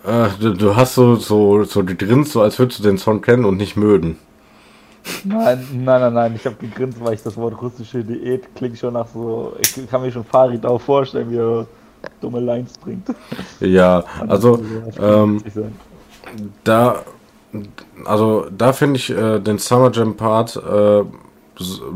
Äh, 0.03 0.29
du, 0.39 0.53
du, 0.55 0.75
hast 0.75 0.95
so, 0.95 1.15
so, 1.15 1.63
so 1.63 1.83
gegrinst, 1.83 2.31
so 2.31 2.41
als 2.41 2.57
würdest 2.57 2.79
du 2.79 2.83
den 2.83 2.97
Song 2.97 3.21
kennen 3.21 3.45
und 3.45 3.57
nicht 3.57 3.77
mögen. 3.77 4.17
Nein, 5.23 5.65
nein, 5.73 6.01
nein, 6.01 6.13
nein, 6.13 6.35
ich 6.35 6.45
habe 6.45 6.55
gegrinst, 6.55 7.03
weil 7.03 7.13
ich 7.13 7.23
das 7.23 7.37
Wort 7.37 7.61
russische 7.61 8.03
Diät 8.03 8.55
klingt 8.55 8.77
schon 8.77 8.93
nach 8.93 9.07
so, 9.13 9.55
ich 9.59 9.89
kann 9.89 10.01
mir 10.01 10.11
schon 10.11 10.25
Farid 10.25 10.65
auch 10.65 10.81
vorstellen, 10.81 11.29
wie 11.31 11.37
er 11.37 11.67
dumme 12.21 12.39
Lines 12.39 12.77
bringt. 12.77 13.07
Ja, 13.59 14.03
also, 14.27 14.61
ähm, 14.99 15.41
da, 16.63 17.03
also 18.05 18.47
da 18.55 18.73
finde 18.73 18.97
ich 18.97 19.09
äh, 19.09 19.39
den 19.39 19.57
Summer 19.57 19.91
Jam 19.91 20.15
Part 20.15 20.55
äh, 20.55 21.03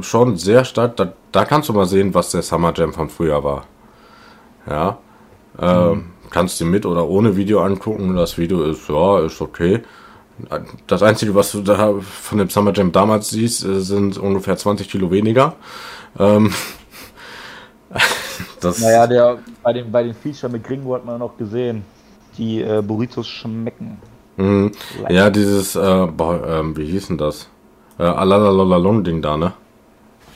schon 0.01 0.37
sehr 0.37 0.65
stark. 0.65 0.97
Da, 0.97 1.13
da, 1.31 1.45
kannst 1.45 1.69
du 1.69 1.73
mal 1.73 1.85
sehen, 1.85 2.13
was 2.13 2.31
der 2.31 2.41
Summer 2.41 2.73
Jam 2.75 2.93
von 2.93 3.09
früher 3.09 3.43
war. 3.43 3.65
Ja. 4.67 4.97
Äh, 5.59 5.95
mhm. 5.95 6.05
Kannst 6.29 6.59
du 6.59 6.65
mit 6.65 6.85
oder 6.85 7.07
ohne 7.07 7.35
Video 7.35 7.61
angucken. 7.61 8.15
Das 8.15 8.37
Video 8.37 8.63
ist, 8.63 8.89
ja, 8.89 9.19
ist 9.19 9.39
okay. 9.41 9.83
Das 10.87 11.03
Einzige, 11.03 11.35
was 11.35 11.51
du 11.51 11.61
da 11.61 11.93
von 12.01 12.39
dem 12.39 12.49
Summer 12.49 12.73
Jam 12.73 12.91
damals 12.91 13.29
siehst, 13.29 13.63
äh, 13.63 13.79
sind 13.79 14.17
ungefähr 14.17 14.57
20 14.57 14.89
Kilo 14.89 15.11
weniger. 15.11 15.53
Ähm, 16.17 16.51
das 18.59 18.79
naja, 18.79 19.05
der, 19.05 19.39
bei, 19.61 19.73
dem, 19.73 19.91
bei 19.91 20.03
den 20.03 20.15
Feature 20.15 20.51
mit 20.51 20.63
Gringo 20.63 20.95
hat 20.95 21.05
man 21.05 21.19
noch 21.19 21.37
gesehen, 21.37 21.85
die 22.37 22.61
äh, 22.61 22.81
Burritos 22.81 23.27
schmecken. 23.27 23.99
Mhm. 24.37 24.71
Ja, 25.09 25.29
dieses, 25.29 25.75
äh, 25.75 26.07
boah, 26.07 26.45
ähm, 26.47 26.75
wie 26.75 26.85
hieß 26.85 27.07
denn 27.07 27.17
das? 27.17 27.49
Äh, 27.99 28.03
Alalalalong-Ding 28.03 29.21
da, 29.21 29.37
ne? 29.37 29.53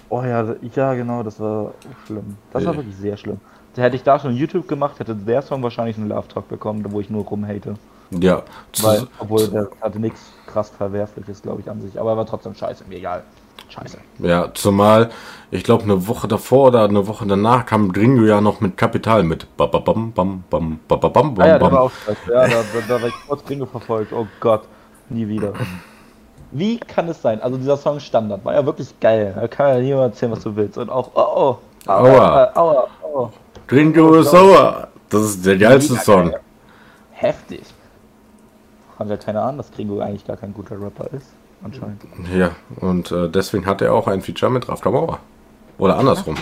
Oh 0.10 0.22
ja, 0.22 0.56
ja, 0.76 0.94
genau, 0.94 1.24
das 1.24 1.40
war 1.40 1.74
schlimm. 2.06 2.38
Das 2.54 2.66
war 2.66 2.78
wirklich 2.78 2.96
sehr 2.96 3.18
schlimm. 3.18 3.40
Hätte 3.76 3.96
ich 3.96 4.04
da 4.04 4.20
schon 4.20 4.36
YouTube 4.36 4.68
gemacht, 4.68 5.00
hätte 5.00 5.16
der 5.16 5.42
Song 5.42 5.62
wahrscheinlich 5.62 5.98
einen 5.98 6.10
Love 6.10 6.28
Talk 6.28 6.48
bekommen, 6.48 6.84
wo 6.90 7.00
ich 7.00 7.10
nur 7.10 7.26
rumhate. 7.26 7.76
Ja. 8.12 8.42
Weil, 8.82 9.08
obwohl 9.20 9.48
der 9.48 9.70
hatte 9.82 10.00
nichts 10.00 10.34
krass 10.48 10.70
Verwerfliches, 10.70 11.42
glaube 11.42 11.62
ich, 11.62 11.70
an 11.70 11.82
sich. 11.82 12.00
Aber 12.00 12.12
er 12.12 12.18
war 12.18 12.26
trotzdem 12.26 12.56
scheiße, 12.56 12.86
mir 12.88 12.98
egal. 12.98 13.24
Scheiße. 13.70 13.98
Ja, 14.20 14.52
zumal, 14.54 15.10
ich 15.52 15.64
glaube, 15.64 15.84
eine 15.84 16.08
Woche 16.08 16.28
davor 16.28 16.70
oder 16.70 16.84
eine 16.84 17.08
Woche 17.08 17.26
danach 17.26 17.66
kam 17.66 17.92
Gringo 17.92 18.24
ja 18.24 18.42
noch 18.42 18.62
mit 18.62 18.78
Kapital 18.78 19.24
mit. 19.24 19.46
Bam, 19.58 19.72
bam, 19.72 20.12
bam, 20.14 20.44
bam, 20.50 20.80
bam, 20.88 21.00
bam, 21.00 21.36
ah, 21.40 21.48
ja, 21.48 21.60
da 21.60 21.72
war 21.72 21.82
auch 21.82 21.92
Ja, 22.28 22.48
da, 22.48 22.64
da, 22.88 23.02
war 23.02 23.08
ich 23.08 23.14
kurz 23.28 23.46
Gringo 23.46 23.66
verfolgt. 23.66 24.14
Oh 24.14 24.28
Gott, 24.40 24.64
nie 25.10 25.28
wieder. 25.28 25.54
Wie 26.52 26.78
kann 26.80 27.10
es 27.10 27.22
sein? 27.22 27.42
Also 27.42 27.58
dieser 27.58 27.78
Song 27.78 28.00
Standard 28.00 28.44
war 28.46 28.54
ja 28.54 28.66
wirklich 28.66 29.00
geil. 29.00 29.34
Da 29.40 29.48
kann 29.48 29.76
ja 29.76 29.80
niemand 29.82 30.14
erzählen, 30.14 30.32
was 30.32 30.44
du 30.44 30.56
willst. 30.56 30.78
Und 30.78 30.90
auch, 30.90 31.12
oh, 31.14 31.58
oh, 31.88 31.92
aua, 31.92 32.52
aua, 32.56 32.88
aua. 33.04 33.32
Gringo 33.68 34.16
ist 34.16 34.32
sauer. 34.32 34.88
Das 35.10 35.22
ist 35.22 35.46
der 35.46 35.58
geilste 35.58 35.96
Song. 35.96 36.34
Heftig. 37.12 37.64
Hat 38.98 39.10
ja 39.10 39.18
keiner 39.18 39.44
Ahnung, 39.44 39.58
dass 39.58 39.72
Gringo 39.72 40.00
eigentlich 40.00 40.26
gar 40.26 40.38
kein 40.38 40.54
guter 40.54 40.82
Rapper 40.82 41.08
ist 41.14 41.28
anscheinend. 41.64 42.02
Ja, 42.36 42.52
und 42.78 43.12
äh, 43.12 43.30
deswegen 43.30 43.66
hat 43.66 43.82
er 43.82 43.94
auch 43.94 44.08
ein 44.08 44.22
Feature 44.22 44.52
mit 44.52 44.68
Raf 44.70 44.82
Kamora. 44.82 45.20
Oder 45.78 45.98
andersrum. 45.98 46.36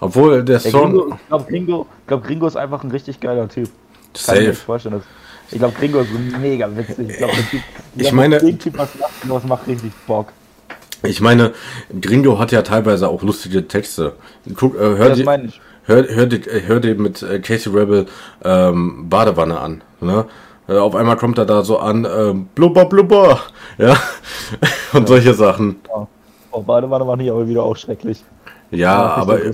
Obwohl 0.00 0.42
der, 0.42 0.58
der 0.58 0.60
Song. 0.60 0.92
Gringo, 0.92 1.14
ich 1.14 1.28
glaube, 1.28 1.44
Gringo, 1.48 1.86
glaub, 2.06 2.24
Gringo 2.24 2.46
ist 2.46 2.56
einfach 2.56 2.82
ein 2.82 2.90
richtig 2.90 3.20
geiler 3.20 3.48
Typ. 3.48 3.68
Safe. 4.14 4.50
Ich, 4.50 4.58
vorstellen, 4.58 5.02
ich 5.50 5.58
glaube, 5.58 5.74
Gringo 5.78 6.00
ist 6.00 6.10
mega 6.40 6.68
witzig. 6.76 7.10
Ich 7.10 7.16
glaube, 7.18 7.34
typ, 7.50 7.60
ich 7.96 8.12
meine, 8.12 8.38
den 8.38 8.58
Typ, 8.58 8.78
was 8.78 8.94
macht, 8.98 9.12
was 9.28 9.44
macht 9.44 9.66
richtig 9.68 9.92
Bock. 10.06 10.32
Ich 11.04 11.20
meine, 11.20 11.52
Gringo 12.00 12.38
hat 12.38 12.52
ja 12.52 12.62
teilweise 12.62 13.08
auch 13.08 13.22
lustige 13.22 13.68
Texte. 13.68 14.14
Guck, 14.56 14.76
äh, 14.76 14.78
hör, 14.78 15.14
ja, 15.14 15.36
die, 15.36 15.52
hör, 15.84 16.04
hör, 16.08 16.28
hör 16.66 16.80
dir 16.80 16.94
mit 16.94 17.22
äh, 17.22 17.40
Casey 17.40 17.72
Rebel 17.72 18.06
ähm, 18.44 19.08
Badewanne 19.08 19.60
an. 19.60 19.82
Ne? 20.00 20.26
Äh, 20.72 20.78
auf 20.78 20.94
einmal 20.94 21.16
kommt 21.16 21.38
er 21.38 21.44
da 21.44 21.62
so 21.62 21.78
an, 21.78 22.04
äh, 22.04 22.34
blubber, 22.54 22.86
blubber, 22.86 23.40
ja, 23.78 23.96
und 24.92 25.02
ja. 25.02 25.06
solche 25.06 25.34
Sachen. 25.34 25.76
Ja. 25.88 26.06
Oh, 26.50 26.62
Badewanne 26.62 27.06
war 27.06 27.16
nicht 27.16 27.30
aber 27.30 27.46
wieder 27.48 27.62
auch 27.62 27.76
schrecklich. 27.76 28.24
Ja, 28.70 29.14
aber. 29.16 29.38
So 29.38 29.50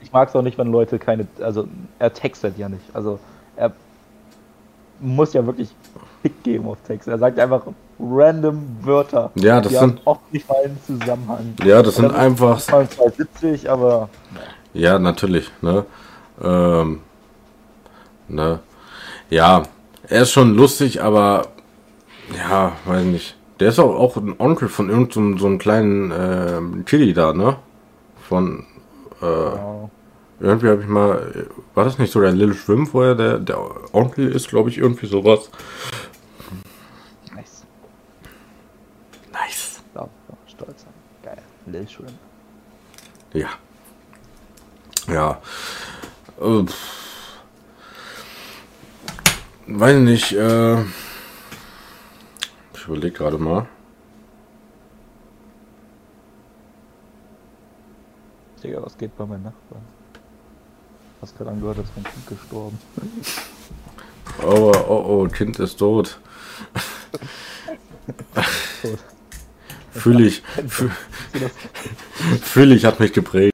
ich 0.00 0.12
mag 0.12 0.28
es 0.28 0.36
auch 0.36 0.42
nicht, 0.42 0.58
wenn 0.58 0.70
Leute 0.70 0.98
keine. 0.98 1.26
Also, 1.40 1.66
er 1.98 2.12
textet 2.12 2.56
ja 2.56 2.68
nicht. 2.68 2.84
Also, 2.92 3.18
er 3.56 3.72
muss 5.00 5.32
ja 5.32 5.44
wirklich 5.44 5.70
Pick 6.22 6.42
geben 6.44 6.68
auf 6.68 6.78
Text. 6.86 7.08
Er 7.08 7.18
sagt 7.18 7.38
einfach 7.38 7.62
random 7.98 8.76
Wörter. 8.82 9.30
Ja, 9.34 9.60
das 9.60 9.72
sind. 9.72 10.00
oft 10.04 10.32
nicht 10.32 10.48
mal 10.48 10.56
einen 10.64 10.78
Zusammenhang. 10.86 11.54
Ja, 11.64 11.82
das 11.82 11.96
sind 11.96 12.14
einfach. 12.14 12.54
Das 12.54 12.68
ist 12.68 12.92
zwar 12.92 13.18
witzig, 13.18 13.68
aber. 13.68 14.08
Ja, 14.72 14.98
natürlich, 15.00 15.50
ne? 15.62 15.84
Ähm, 16.42 17.00
ne? 18.28 18.60
Ja, 19.30 19.64
er 20.08 20.22
ist 20.22 20.32
schon 20.32 20.54
lustig, 20.54 21.02
aber 21.02 21.48
ja, 22.36 22.72
weiß 22.84 23.04
nicht. 23.04 23.36
Der 23.60 23.68
ist 23.68 23.78
auch, 23.78 23.94
auch 23.94 24.16
ein 24.16 24.34
Onkel 24.38 24.68
von 24.68 24.90
irgendeinem 24.90 25.34
so, 25.34 25.38
so 25.38 25.46
einem 25.46 25.58
kleinen 25.58 26.10
äh, 26.10 26.84
Chili 26.84 27.12
da, 27.12 27.32
ne? 27.32 27.56
Von 28.28 28.66
äh, 29.22 29.84
irgendwie 30.40 30.68
habe 30.68 30.82
ich 30.82 30.88
mal, 30.88 31.46
war 31.74 31.84
das 31.84 31.98
nicht 31.98 32.12
so 32.12 32.20
der 32.20 32.32
Lil 32.32 32.54
Schwimm 32.54 32.86
vorher, 32.86 33.14
der, 33.14 33.38
der 33.38 33.58
Onkel 33.94 34.30
ist, 34.32 34.48
glaube 34.48 34.70
ich, 34.70 34.78
irgendwie 34.78 35.06
sowas. 35.06 35.50
Nice. 37.34 37.64
Nice. 39.32 39.82
Ja, 39.94 40.08
stolz 40.46 40.82
sein. 40.82 40.92
Geil. 41.22 41.42
Lil 41.66 41.88
Schwimmen. 41.88 42.18
Ja. 43.32 43.48
Ja. 45.08 45.40
Äh. 46.40 46.64
Weiß 49.66 49.96
nicht, 50.00 50.32
äh, 50.32 50.80
ich 52.74 52.86
überlege 52.86 53.12
gerade 53.16 53.38
mal. 53.38 53.66
Digga, 58.62 58.82
was 58.82 58.96
geht 58.96 59.14
bei 59.16 59.26
meinen 59.26 59.42
Nachbarn? 59.42 59.82
Hast 61.20 61.36
gerade 61.36 61.50
angehört, 61.50 61.78
dass 61.78 61.86
mein 61.94 62.04
Kind 62.04 62.26
gestorben. 62.26 62.78
Oh, 64.42 64.72
oh, 64.88 65.04
oh, 65.06 65.28
Kind 65.28 65.58
ist 65.58 65.76
tot. 65.76 66.18
Fühle 69.92 70.26
ich, 70.26 70.42
fü- 70.68 70.90
fühle 72.42 72.74
ich, 72.74 72.84
hat 72.84 72.98
mich 73.00 73.12
geprägt. 73.12 73.53